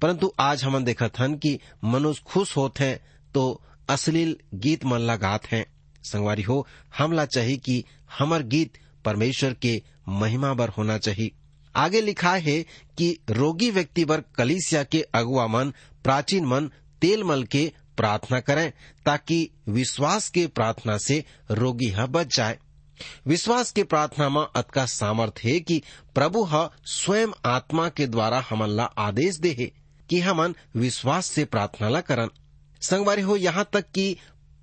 परंतु 0.00 0.32
आज 0.40 0.64
हम 0.64 0.84
देखत 0.84 1.12
हन 1.18 1.34
कि 1.34 1.60
मनुष्य 1.84 2.22
खुश 2.26 2.56
होते 2.56 2.84
हैं 2.84 3.00
तो 3.34 3.62
अश्लील 3.88 4.36
गीत 4.54 4.84
मन 4.84 4.98
लगात 4.98 5.46
हैं। 5.46 5.66
संगवारी 6.04 6.42
हो, 6.42 6.66
हमला 6.98 7.24
चाहिए 7.24 7.56
कि 7.56 7.84
हमर 8.18 8.42
गीत 8.42 8.72
परमेश्वर 9.04 9.54
के 9.54 9.82
महिमा 10.08 10.54
बर 10.54 10.68
होना 10.68 10.98
चाहिए 10.98 11.30
आगे 11.76 12.00
लिखा 12.00 12.36
है 12.36 12.62
कि 12.98 13.18
रोगी 13.30 13.70
व्यक्ति 13.70 14.04
बर 14.04 14.20
कलिसिया 14.20 14.84
के 14.84 15.02
अगुआ 15.14 15.46
मन, 15.46 15.72
प्राचीन 16.04 16.44
मन, 16.44 16.70
तेल 17.00 17.24
मल 17.24 17.44
के 17.44 17.72
प्रार्थना 17.96 18.40
करें, 18.40 18.72
ताकि 19.06 19.50
विश्वास 19.68 20.28
के 20.28 20.46
प्रार्थना 20.46 20.98
से 20.98 21.24
रोगी 21.50 21.94
बच 21.98 22.36
जाए। 22.36 22.58
विश्वास 23.26 23.72
के 23.72 23.84
प्रार्थना 23.84 24.28
में 24.28 24.46
अतका 24.56 24.86
सामर्थ 24.86 25.40
है 25.44 25.60
कि 25.60 25.82
प्रभु 26.14 26.48
स्वयं 26.84 27.28
आत्मा 27.44 27.88
के 27.88 28.06
द्वारा 28.06 28.44
हमन 28.50 28.68
ला 28.68 28.84
आदेश 28.84 29.36
दे 29.36 29.56
है 29.58 29.66
कि 30.10 30.20
हमन 30.20 30.54
विश्वास 30.76 31.26
से 31.26 31.44
प्रार्थना 31.44 31.88
ला 31.88 32.00
करन। 32.00 32.28
संगवारी 32.82 33.22
हो, 33.22 33.36
यहाँ 33.36 33.68
तक 33.72 33.90
कि 33.90 34.16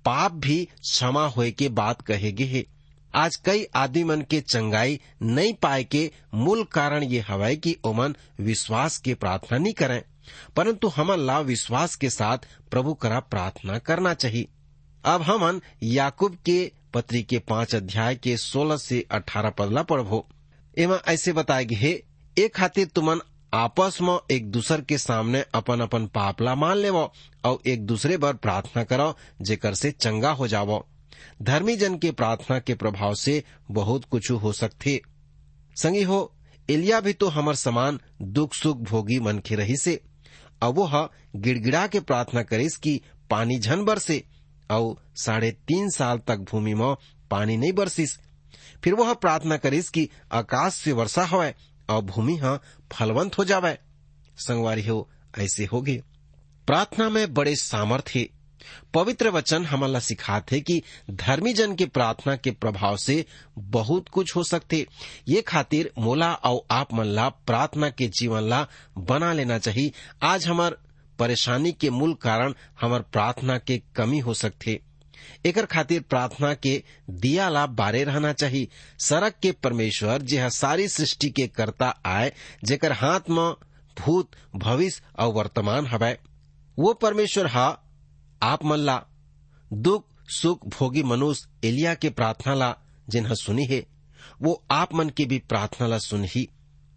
पाप 0.04 0.32
भी 0.32 0.68
क्षमा 0.80 1.26
होए 1.26 1.50
के 1.50 1.68
बात 1.68 2.02
कहेगे 2.02 2.44
है। 2.44 2.66
आज 3.14 3.36
कई 3.36 3.66
आदमी 3.74 4.04
मन 4.04 4.22
के 4.22 4.40
चंगाई 4.40 5.00
नहीं 5.22 5.54
पाए 5.54 5.84
के 5.84 6.10
मूल 6.34 6.64
कारण 6.64 7.02
ये 7.02 7.20
हवाई 7.20 7.56
कि 7.56 7.76
ओमन 7.84 8.16
विश्वास 8.40 8.98
के 8.98 9.14
प्रार्थना 9.14 9.58
नहीं 9.58 9.74
करें। 9.74 10.02
परंतु 10.56 10.88
हमन 10.88 11.18
ला 11.18 11.40
विश्वास 11.40 11.94
के 11.94 12.10
साथ 12.10 12.38
प्रभु 12.70 12.94
करा 12.94 13.20
प्रार्थना 13.20 13.78
करना 13.78 14.14
चाहिए। 14.14 14.48
अब 15.04 15.22
हमन 15.22 15.60
याकूब 15.82 16.38
के 16.46 16.72
पत्री 16.94 17.22
के 17.22 17.38
पाँच 17.38 17.74
अध्याय 17.74 18.14
के 18.14 18.36
सोलह 18.36 18.76
से 18.76 19.04
अठारह 19.10 19.50
पदला 19.50 19.82
पढ़बो। 19.82 20.26
एमा 20.78 21.00
ऐसे 21.08 21.32
बताए 21.32 21.64
गए 21.64 21.92
एक 22.36 22.54
खातिर 22.54 22.86
तुमन 22.86 23.20
आपस 23.54 23.98
में 24.02 24.18
एक 24.30 24.50
दूसर 24.50 24.80
के 24.80 24.98
सामने 24.98 25.44
अपन 25.54 25.80
अपन 25.80 26.06
पापला 26.06 26.54
मान 26.54 26.76
लेवो 26.76 27.12
और 27.44 27.58
एक 27.66 27.86
दूसरे 27.86 28.16
पर 28.18 28.34
प्रार्थना 28.34 28.84
करो 28.84 29.14
जेकर 29.42 29.74
से 29.74 29.90
चंगा 29.90 30.30
हो 30.30 30.48
जावो। 30.48 30.84
धर्मी 31.42 31.76
जन 31.76 31.96
के 31.98 32.10
प्रार्थना 32.10 32.58
के 32.58 32.74
प्रभाव 32.74 33.14
से 33.14 33.42
बहुत 33.70 34.04
कुछ 34.04 34.30
हो 34.32 34.52
सकते 34.52 35.00
संगी 35.76 36.02
हो, 36.02 36.32
एलिया 36.68 37.00
भी 37.00 37.12
तो 37.12 37.28
हमर 37.28 37.54
समान 37.54 38.00
दुख 38.22 38.54
सुख 38.54 38.78
भोगी 38.80 39.18
मन 39.20 39.38
के 39.38 39.54
रही 39.54 39.76
से 39.76 40.00
अब 40.62 40.74
वो 40.74 41.08
गिड़गिड़ा 41.36 41.86
के 41.86 42.00
प्रार्थना 42.00 42.42
करिस 42.42 42.76
कि 42.76 43.00
पानी 43.30 43.58
झन 43.58 43.84
बरसे। 43.84 44.22
और 44.72 45.02
साढ़े 45.16 45.50
तीन 45.50 45.90
साल 45.90 46.18
तक 46.18 46.38
भूमि 46.38 46.74
में 46.74 46.94
पानी 47.30 47.56
नहीं 47.56 47.72
बरसिस। 47.72 48.18
फिर 48.84 48.94
वह 48.94 49.14
प्रार्थना 49.14 49.56
करिस 49.56 49.88
कि 49.90 50.08
आकाश 50.32 50.74
से 50.74 50.92
वर्षा 50.92 51.24
होए 51.24 51.54
और 51.90 52.02
भूमि 52.02 52.36
हाँ 52.36 52.60
फलवंत 52.92 53.38
हो 53.38 53.44
जावे। 53.44 53.78
संगवारी 54.38 54.86
हो, 54.86 55.08
ऐसे 55.38 55.64
होगे। 55.64 56.02
प्रार्थना 56.66 57.08
में 57.08 57.34
बड़े 57.34 57.56
सामर्थ्य 57.56 58.28
पवित्र 58.94 59.28
वचन 59.28 59.64
हमला 59.66 59.98
सिखाते 59.98 60.60
कि 60.60 60.82
धर्मी 61.10 61.52
जन 61.52 61.74
के 61.74 61.86
प्रार्थना 61.86 62.36
के 62.36 62.50
प्रभाव 62.50 62.96
से 62.96 63.24
बहुत 63.58 64.08
कुछ 64.08 64.36
हो 64.36 64.42
सकते 64.44 64.86
ये 65.28 65.42
खातिर 65.42 65.92
मोला 65.98 66.32
और 66.34 66.60
आप 66.70 66.94
मन 66.94 67.04
ला 67.04 67.28
प्रार्थना 67.28 67.90
के 67.90 68.06
जीवन 68.08 68.42
ला 68.42 68.66
बना 68.98 69.32
लेना 69.32 69.58
चाहिए। 69.58 69.92
आज 70.22 70.46
हमार 70.46 70.76
परेशानी 71.18 71.72
के 71.72 71.90
मूल 71.90 72.14
कारण 72.14 72.54
हमार 72.80 73.02
प्रार्थना 73.02 73.58
के 73.58 73.82
कमी 73.96 74.18
हो 74.18 74.34
सकते 74.34 74.80
एकर 75.46 75.66
खातिर 75.66 76.00
प्रार्थना 76.00 76.54
के 76.54 76.82
दिया 77.10 77.48
ला 77.48 77.66
बारे 77.66 78.04
रहना 78.04 78.32
चाहिए 78.32 78.68
सड़क 78.98 79.34
के 79.42 79.52
परमेश्वर 79.52 80.22
जे 80.22 80.50
सारी 80.50 80.88
सृष्टि 80.88 81.30
के 81.30 81.46
करता 81.46 82.00
आए, 82.06 82.32
जेकर 82.64 82.92
हाथ 82.92 83.20
में 83.30 83.54
भूत, 83.98 84.30
भविष्य 84.56 85.02
और 85.18 85.32
वर्तमान 85.32 85.86
हवै 85.86 86.18
वो 86.78 86.94
परमेश्वर 86.94 87.46
हा 87.46 87.80
आप 88.42 88.64
मन 88.64 88.76
ला 88.76 89.04
दुख, 89.72 90.04
सुख, 90.28 90.66
भोगी 90.66 91.02
मनुष्य 91.02 91.68
एलिया 91.68 91.94
के 91.94 92.10
प्रार्थना 92.10 92.54
ला 92.54 92.76
जिन्हा 93.08 93.34
सुनी 93.34 93.66
है, 93.66 93.86
वो 94.42 94.64
आप 94.70 94.94
मन 94.94 95.08
की 95.08 95.24
भी 95.24 95.38
प्रार्थना 95.38 95.86
ला 95.86 95.98
सुनही। 95.98 96.48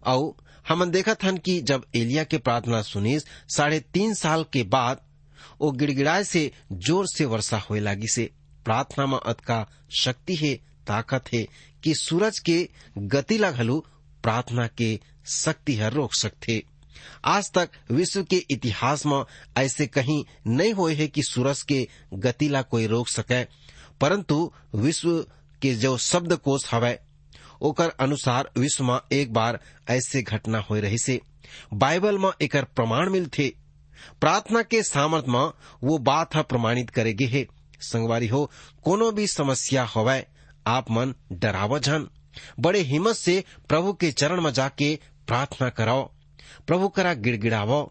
और 0.06 0.45
हमन 0.66 0.92
देखत 0.92 1.24
हन 1.24 1.38
कि 1.38 1.60
जब 1.62 1.86
एलिया 1.96 2.24
के 2.24 2.38
प्रार्थना 2.38 2.82
सुनीस, 2.82 3.26
साढ़े 3.56 3.80
तीन 3.94 4.14
साल 4.14 4.44
के 4.54 4.64
बाद 4.66 5.02
वो 5.62 5.72
गिड़गिड़ाए 5.72 6.24
से 6.24 6.52
ज़ोर 6.74 7.08
से 7.08 7.26
वर्षा 7.26 7.58
होए 7.60 7.80
लागी 7.80 8.08
से। 8.08 8.30
प्रार्थना 8.66 9.06
में 9.06 9.18
अतका 9.20 9.66
शक्ति 10.00 10.36
है, 10.36 10.54
ताकत 10.88 11.34
है, 11.34 11.46
कि 11.84 11.94
सूरज 11.96 12.40
के 12.40 12.58
गति 12.98 13.38
ला 13.38 13.52
घलू 13.52 13.80
प्रार्थना 14.24 14.68
के 14.68 15.00
शक्ति 15.34 15.74
है 15.76 15.90
रोक 15.90 16.14
सकते 16.14 16.64
आज 17.26 17.52
तक 17.54 17.70
विश्व 17.92 18.24
के 18.24 18.38
इतिहास 18.52 19.06
में 19.06 19.24
ऐसे 19.58 19.86
कहीं 19.88 20.24
नहीं 20.48 20.74
हुए 20.74 20.94
है 20.96 21.08
कि 21.08 21.24
सूरज 21.24 21.62
के 21.62 21.88
गतिला 22.14 22.62
कोई 22.62 22.88
रोक 22.88 23.08
सके, 23.10 23.44
परंतु 24.02 24.52
विश्व 24.76 25.18
के 25.62 25.74
जो 25.76 25.98
शब्दकोश 25.98 26.66
हवे 26.74 26.98
ओकर 27.66 27.90
अनुसार 28.00 28.50
विश्व 28.58 28.84
में 28.84 29.00
एक 29.12 29.34
बार 29.34 29.60
ऐसे 29.90 30.22
घटना 30.22 30.60
हो 30.60 30.80
रही 30.80 30.98
से 30.98 31.20
बाइबल 31.74 32.18
में 32.18 32.30
एक 32.42 32.56
प्रमाण 32.56 33.10
मिलते 33.10 33.54
प्रार्थना 34.22 34.62
के 34.62 34.82
सामर्थ 34.84 35.26
में 35.28 35.52
वो 35.84 35.98
बात 35.98 36.38
प्रमाणित 36.38 36.90
करेगी 36.90 37.26
है। 37.26 37.46
संगवारी 37.82 38.28
हो, 38.28 38.52
कोनो 38.84 39.12
भी 39.12 39.28
समस्या 39.28 39.84
होवे, 39.86 40.26
आप 40.68 40.92
मन 40.92 41.14
डराव 41.32 41.78
जन 41.80 42.08
बड़े 42.60 42.80
हिम्मत 42.80 43.16
से 43.16 43.44
प्रभु 43.70 43.94
के 43.94 44.12
चरण 44.12 44.42
में 44.42 44.52
जाके 44.52 44.96
प्रार्थना 45.28 45.70
कराओ। 45.70 46.04
प्रभु 46.68 46.88
करा 46.90 47.14
गिड़गिड़ावो। 47.14 47.82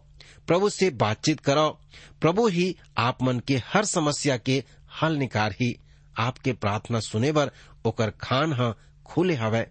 प्रभु 0.47 0.69
से 0.69 0.89
बातचीत 0.89 1.39
करो 1.39 1.69
प्रभु 2.21 2.47
ही 2.47 2.75
आप 2.97 3.23
मन 3.23 3.39
के 3.39 3.61
हर 3.65 3.85
समस्या 3.85 4.37
के 4.37 4.63
हल 5.01 5.15
निकार 5.15 5.51
ही। 5.51 5.75
आपके 6.17 6.53
प्रार्थना 6.53 6.99
सुने 6.99 7.31
बर 7.31 7.51
ओकर 7.85 8.09
खान 8.09 8.53
ह 8.53 8.73
खुले 9.05 9.35
हवे। 9.35 9.65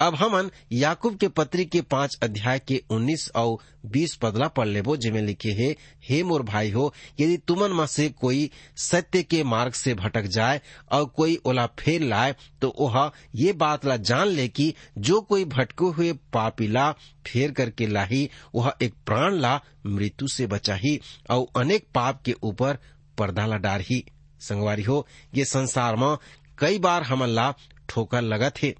अब 0.00 0.14
हमन 0.14 0.50
याकूब 0.72 1.16
के 1.16 1.28
पत्री 1.28 1.64
के 1.64 1.80
पाँच 1.82 2.18
अध्याय 2.22 2.58
के 2.58 2.80
उन्नीस 2.90 3.30
और 3.36 3.58
बीस 3.86 4.14
पदला 4.16 4.48
पढ़ 4.48 4.66
लेबो, 4.66 4.96
जिमे 4.96 5.20
लिखे 5.20 5.50
है, 5.50 5.74
हे 6.04 6.22
मोर 6.22 6.42
भाई 6.42 6.70
हो 6.70 6.92
यदि 7.20 7.36
तुमन 7.38 7.72
में 7.72 7.86
से 7.86 8.08
कोई 8.10 8.50
सत्य 8.76 9.22
के 9.22 9.42
मार्ग 9.44 9.72
से 9.72 9.94
भटक 9.94 10.26
जाए 10.26 10.60
और 10.92 11.04
कोई 11.06 11.36
ओला 11.46 11.66
फेर 11.78 12.02
लाए 12.02 12.34
तो 12.62 12.68
ओह 12.78 13.10
ये 13.34 13.52
बात 13.54 13.84
ला 13.86 13.96
जान 13.96 14.28
ले 14.28 14.48
कि 14.48 14.72
जो 14.98 15.20
कोई 15.20 15.44
भटके 15.46 15.84
हुए 15.86 16.12
पापी 16.32 16.68
ला 16.68 16.90
फेर 17.26 17.52
करके 17.52 17.86
लाही 17.86 18.28
वह 18.54 18.72
एक 18.82 18.94
प्राण 19.06 19.34
ला 19.34 19.60
मृत्यु 19.86 20.28
से 20.28 20.46
बचाही 20.46 20.98
और 21.30 21.46
अनेक 21.56 21.86
पाप 21.94 22.22
के 22.22 22.34
ऊपर 22.42 22.78
पर्दा 23.18 23.46
ला 23.46 23.56
डारही। 23.58 24.04
संगवारी 24.40 24.82
हो, 24.82 25.06
ये 25.34 25.44
संसार 25.44 25.96
में 25.96 26.16
कई 26.58 26.78
बार 26.78 27.02
हमन 27.02 27.28
ला 27.28 27.50
ठोकर 27.88 28.22
लगत 28.22 28.62
है 28.62 28.74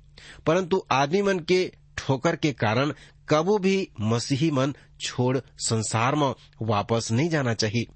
परंतु 0.46 0.82
आदमी 0.92 1.22
मन 1.22 1.38
के 1.40 1.72
ठोकर 1.98 2.36
के 2.36 2.52
कारण 2.52 2.92
कबू 3.28 3.58
भी 3.58 3.88
मसीही 4.00 4.50
मन 4.50 4.74
छोड़ 5.00 5.38
संसार 5.58 6.14
में 6.14 6.34
वापस 6.62 7.08
नहीं 7.12 7.28
जाना 7.28 7.54
चाहिए। 7.54 7.86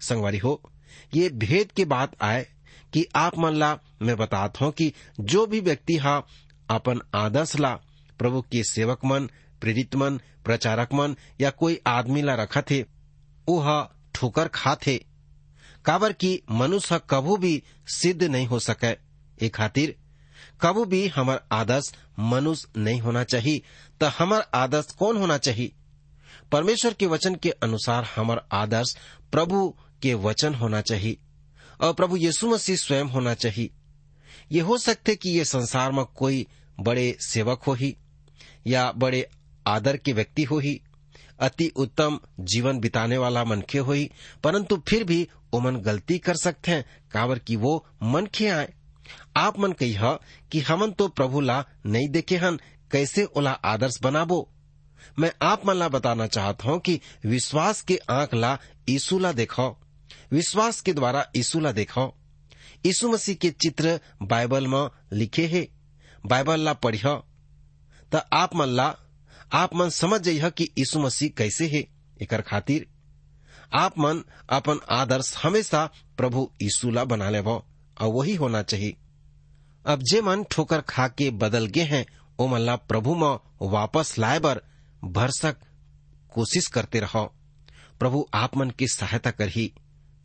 संगवारी 0.00 0.38
हो, 0.38 0.60
ये 1.14 1.28
भेद 1.28 1.72
के 1.72 1.84
बात 1.84 2.16
आए 2.22 2.46
कि 2.92 3.06
आप 3.16 3.38
मन 3.38 3.54
ला 3.54 3.78
मैं 4.02 4.16
बताता 4.16 4.64
हूँ 4.64 4.72
कि 4.72 4.92
जो 5.20 5.46
भी 5.46 5.60
व्यक्ति 5.60 5.96
हा 5.96 6.16
अपन 6.70 7.00
आदर्श 7.14 7.58
ला, 7.60 7.74
प्रभु 8.18 8.40
के 8.42 8.62
सेवक 8.64 9.04
मन, 9.04 9.28
प्रेरित 9.60 9.94
मन, 9.96 10.20
प्रचारक 10.44 10.92
मन 10.92 11.16
या 11.40 11.50
कोई 11.50 11.80
आदमी 11.86 12.22
ला 12.22 12.34
रखा 12.34 12.62
थे 12.62 12.84
वह 13.48 13.88
ठोकर 14.14 14.48
खा 14.48 14.74
थे। 14.86 14.96
काबर 15.84 16.12
की 16.12 16.42
मनुष्य 16.50 17.00
कभू 17.10 17.36
भी 17.36 17.62
सिद्ध 17.86 18.22
नहीं 18.22 18.46
हो 18.46 18.58
सके। 18.58 18.96
ए 19.46 19.48
खातिर 19.48 19.94
कबू 20.62 20.84
भी 20.84 21.06
हमार 21.08 21.44
आदर्श 21.52 21.92
मनुष्य 22.18 22.68
नहीं 22.76 23.00
होना 23.00 23.24
चाहिए 23.24 23.62
तो 24.00 24.06
हमार 24.18 24.48
आदर्श 24.54 24.90
कौन 24.92 25.16
होना 25.16 25.38
चाहिए? 25.38 25.72
परमेश्वर 26.52 26.94
के 26.94 27.06
वचन 27.06 27.34
के 27.34 27.50
अनुसार 27.62 28.04
हमार 28.16 28.46
आदर्श 28.52 28.96
प्रभु 29.32 29.68
के 30.02 30.14
वचन 30.14 30.54
होना 30.54 30.80
चाहिए, 30.80 31.16
और 31.80 31.92
प्रभु 31.92 32.16
यीशु 32.16 32.48
मसीह 32.48 32.76
स्वयं 32.76 33.04
होना 33.04 33.34
चाहिए। 33.34 33.70
ये 34.52 34.60
हो 34.60 34.78
सकते 34.78 35.14
कि 35.16 35.30
ये 35.30 35.44
संसार 35.44 35.92
में 35.92 36.04
कोई 36.04 36.46
बड़े 36.80 37.16
सेवक 37.20 37.62
हो 37.62 37.72
ही 37.72 37.96
या 38.66 38.90
बड़े 38.92 39.28
आदर 39.66 39.96
के 39.96 40.12
व्यक्ति 40.12 40.42
हो 40.42 40.58
ही 40.58 40.80
अति 41.40 41.68
उत्तम 41.76 42.18
जीवन 42.40 42.78
बिताने 42.78 43.18
वाला 43.18 43.44
मनखे 43.44 43.78
हो 43.78 43.92
ही 43.92 44.10
परंतु 44.44 44.76
फिर 44.88 45.04
भी 45.04 45.28
वो 45.52 45.60
मन 45.60 45.76
गलती 45.76 46.18
कर 46.18 46.36
सकते 46.36 46.70
हैं। 46.70 46.84
काबर 47.12 47.38
की 47.38 47.56
वो 47.56 47.86
मनखे 48.02 48.48
आए। 48.48 48.72
आप 49.36 49.58
मन 49.58 49.72
कही 49.72 49.96
कि 50.52 50.60
हमन 50.60 50.90
तो 50.90 51.08
प्रभु 51.08 51.40
ला 51.40 51.64
नहीं 51.86 52.08
देखे 52.08 52.36
हन, 52.36 52.60
कैसे 52.92 53.24
ओला 53.24 53.50
आदर्श 53.50 54.00
बनाबो? 54.02 54.50
मैं 55.18 55.32
आप 55.42 55.66
मन 55.66 55.74
ला 55.74 55.88
बताना 55.88 56.26
चाहता 56.26 56.70
हूँ 56.70 56.80
कि 56.80 57.00
विश्वास 57.26 57.82
के 57.82 57.96
आँख 58.10 58.34
ला 58.34 58.58
यीशु 58.88 59.18
ला 59.18 59.32
देखो। 59.32 59.80
विश्वास 60.32 60.80
के 60.80 60.92
द्वारा 60.92 61.30
यीशु 61.36 61.60
ला 61.60 61.72
देखो। 61.72 62.14
यीशु 62.86 63.08
मसीह 63.08 63.34
के 63.34 63.50
चित्र 63.50 64.00
बाइबल 64.22 64.66
में 64.66 64.88
लिखे 65.12 65.46
है। 65.46 65.68
बाइबल 66.26 66.60
ला 66.60 66.72
पढ़ 66.72 66.96
त 68.14 68.28
आप 68.32 68.56
मन 68.56 68.66
ला, 68.66 68.96
आप 69.52 69.74
मन 69.74 69.88
समझ 69.88 70.20
जाइ 70.20 70.50
कि 70.50 70.70
यीशु 70.78 70.98
मसीह 70.98 71.28
कैसे 71.28 71.68
है। 71.68 71.86
एकर 72.22 72.40
खातिर 72.40 72.86
आप 73.72 73.98
मन 73.98 74.24
अपन 74.48 74.80
आदर्श 74.90 75.36
हमेशा 75.42 75.90
प्रभु 76.16 76.50
यीशु 76.62 76.90
ला 76.90 77.04
बना 77.04 77.30
लेबो 77.30 77.64
और 78.00 78.12
वही 78.12 78.34
होना 78.34 78.62
चाहिए 78.62 78.96
अब 79.86 80.02
जे 80.02 80.20
मन 80.20 80.44
ठोकर 80.50 80.80
खा 80.80 81.08
के 81.08 81.30
बदल 81.30 81.66
गए 81.66 81.80
हैं, 81.80 82.04
ओ 82.38 82.46
मन 82.46 82.60
ला 82.60 82.76
प्रभु 82.76 83.14
में 83.14 83.38
वापस 83.62 84.14
लाए 84.18 84.38
बर, 84.38 84.60
भरसक 85.04 85.56
कोशिश 86.34 86.66
करते 86.66 87.00
रहो। 87.00 87.24
प्रभु 87.98 88.26
आप 88.34 88.56
मन 88.56 88.70
की 88.70 88.88
सहायता 88.88 89.30
कर 89.30 89.48
ही 89.48 89.72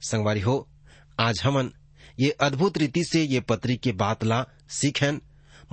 संगवारी 0.01 0.39
हो, 0.39 0.67
आज 1.19 1.41
हमन 1.43 1.71
ये 2.19 2.29
अद्भुत 2.29 2.77
रीति 2.77 3.03
से 3.03 3.23
ये 3.23 3.39
पत्री 3.39 3.75
के 3.77 3.91
बात 3.91 4.23
ला 4.23 4.45
सीखें 4.69 5.11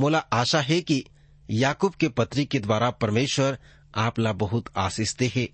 मोला 0.00 0.18
आशा 0.18 0.60
है 0.60 0.80
कि 0.80 1.04
याकूब 1.50 1.94
के 1.94 2.08
पत्री 2.08 2.44
के 2.44 2.58
द्वारा 2.58 2.90
परमेश्वर 2.90 3.58
आप 3.94 4.18
ला 4.18 4.32
बहुत 4.32 4.70
आशीष 4.76 5.14
दे 5.16 5.32
है 5.36 5.48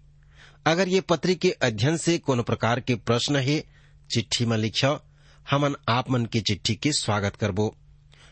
अगर 0.67 0.88
ये 0.88 1.01
पत्री 1.01 1.35
के 1.35 1.51
अध्ययन 1.51 1.97
से 1.97 2.19
कोनो 2.19 2.43
प्रकार 2.43 2.81
के 2.81 2.95
प्रश्न 2.95 3.37
है, 3.37 3.64
चिट्ठी 4.11 4.47
में 4.47 4.57
लिखो 4.57 4.99
हमन 5.51 5.77
आप 5.88 6.11
मन 6.11 6.27
की 6.27 6.41
चिट्ठी 6.41 6.75
के 6.75 6.93
स्वागत 6.93 7.37
करबो। 7.37 7.75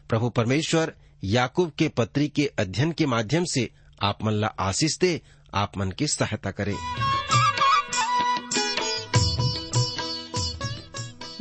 प्रभु 0.09 0.29
परमेश्वर 0.31 0.92
याकूब 1.25 1.71
के 1.79 1.88
पत्री 1.88 2.29
के 2.29 2.45
अध्ययन 2.59 2.92
के 2.92 3.07
माध्यम 3.07 3.45
से 3.45 3.69
आप 4.01 4.19
मन 4.25 4.33
ला 4.33 4.47
आशीष 4.47 4.99
दे, 4.99 5.21
आप 5.55 5.79
मन 5.79 5.90
की 5.90 6.07
सहायता 6.07 6.51
करे। 6.51 6.75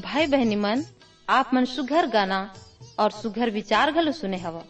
भाई 0.01 0.27
बहनी 0.27 0.55
मन, 0.55 0.83
आप 1.29 1.51
मन 1.53 1.65
सुघर 1.65 2.07
गाना 2.07 2.39
और 2.99 3.11
सुघर 3.11 3.49
विचार 3.49 3.91
घलो 3.91 4.11
सुने 4.11 4.37
हवा। 4.37 4.63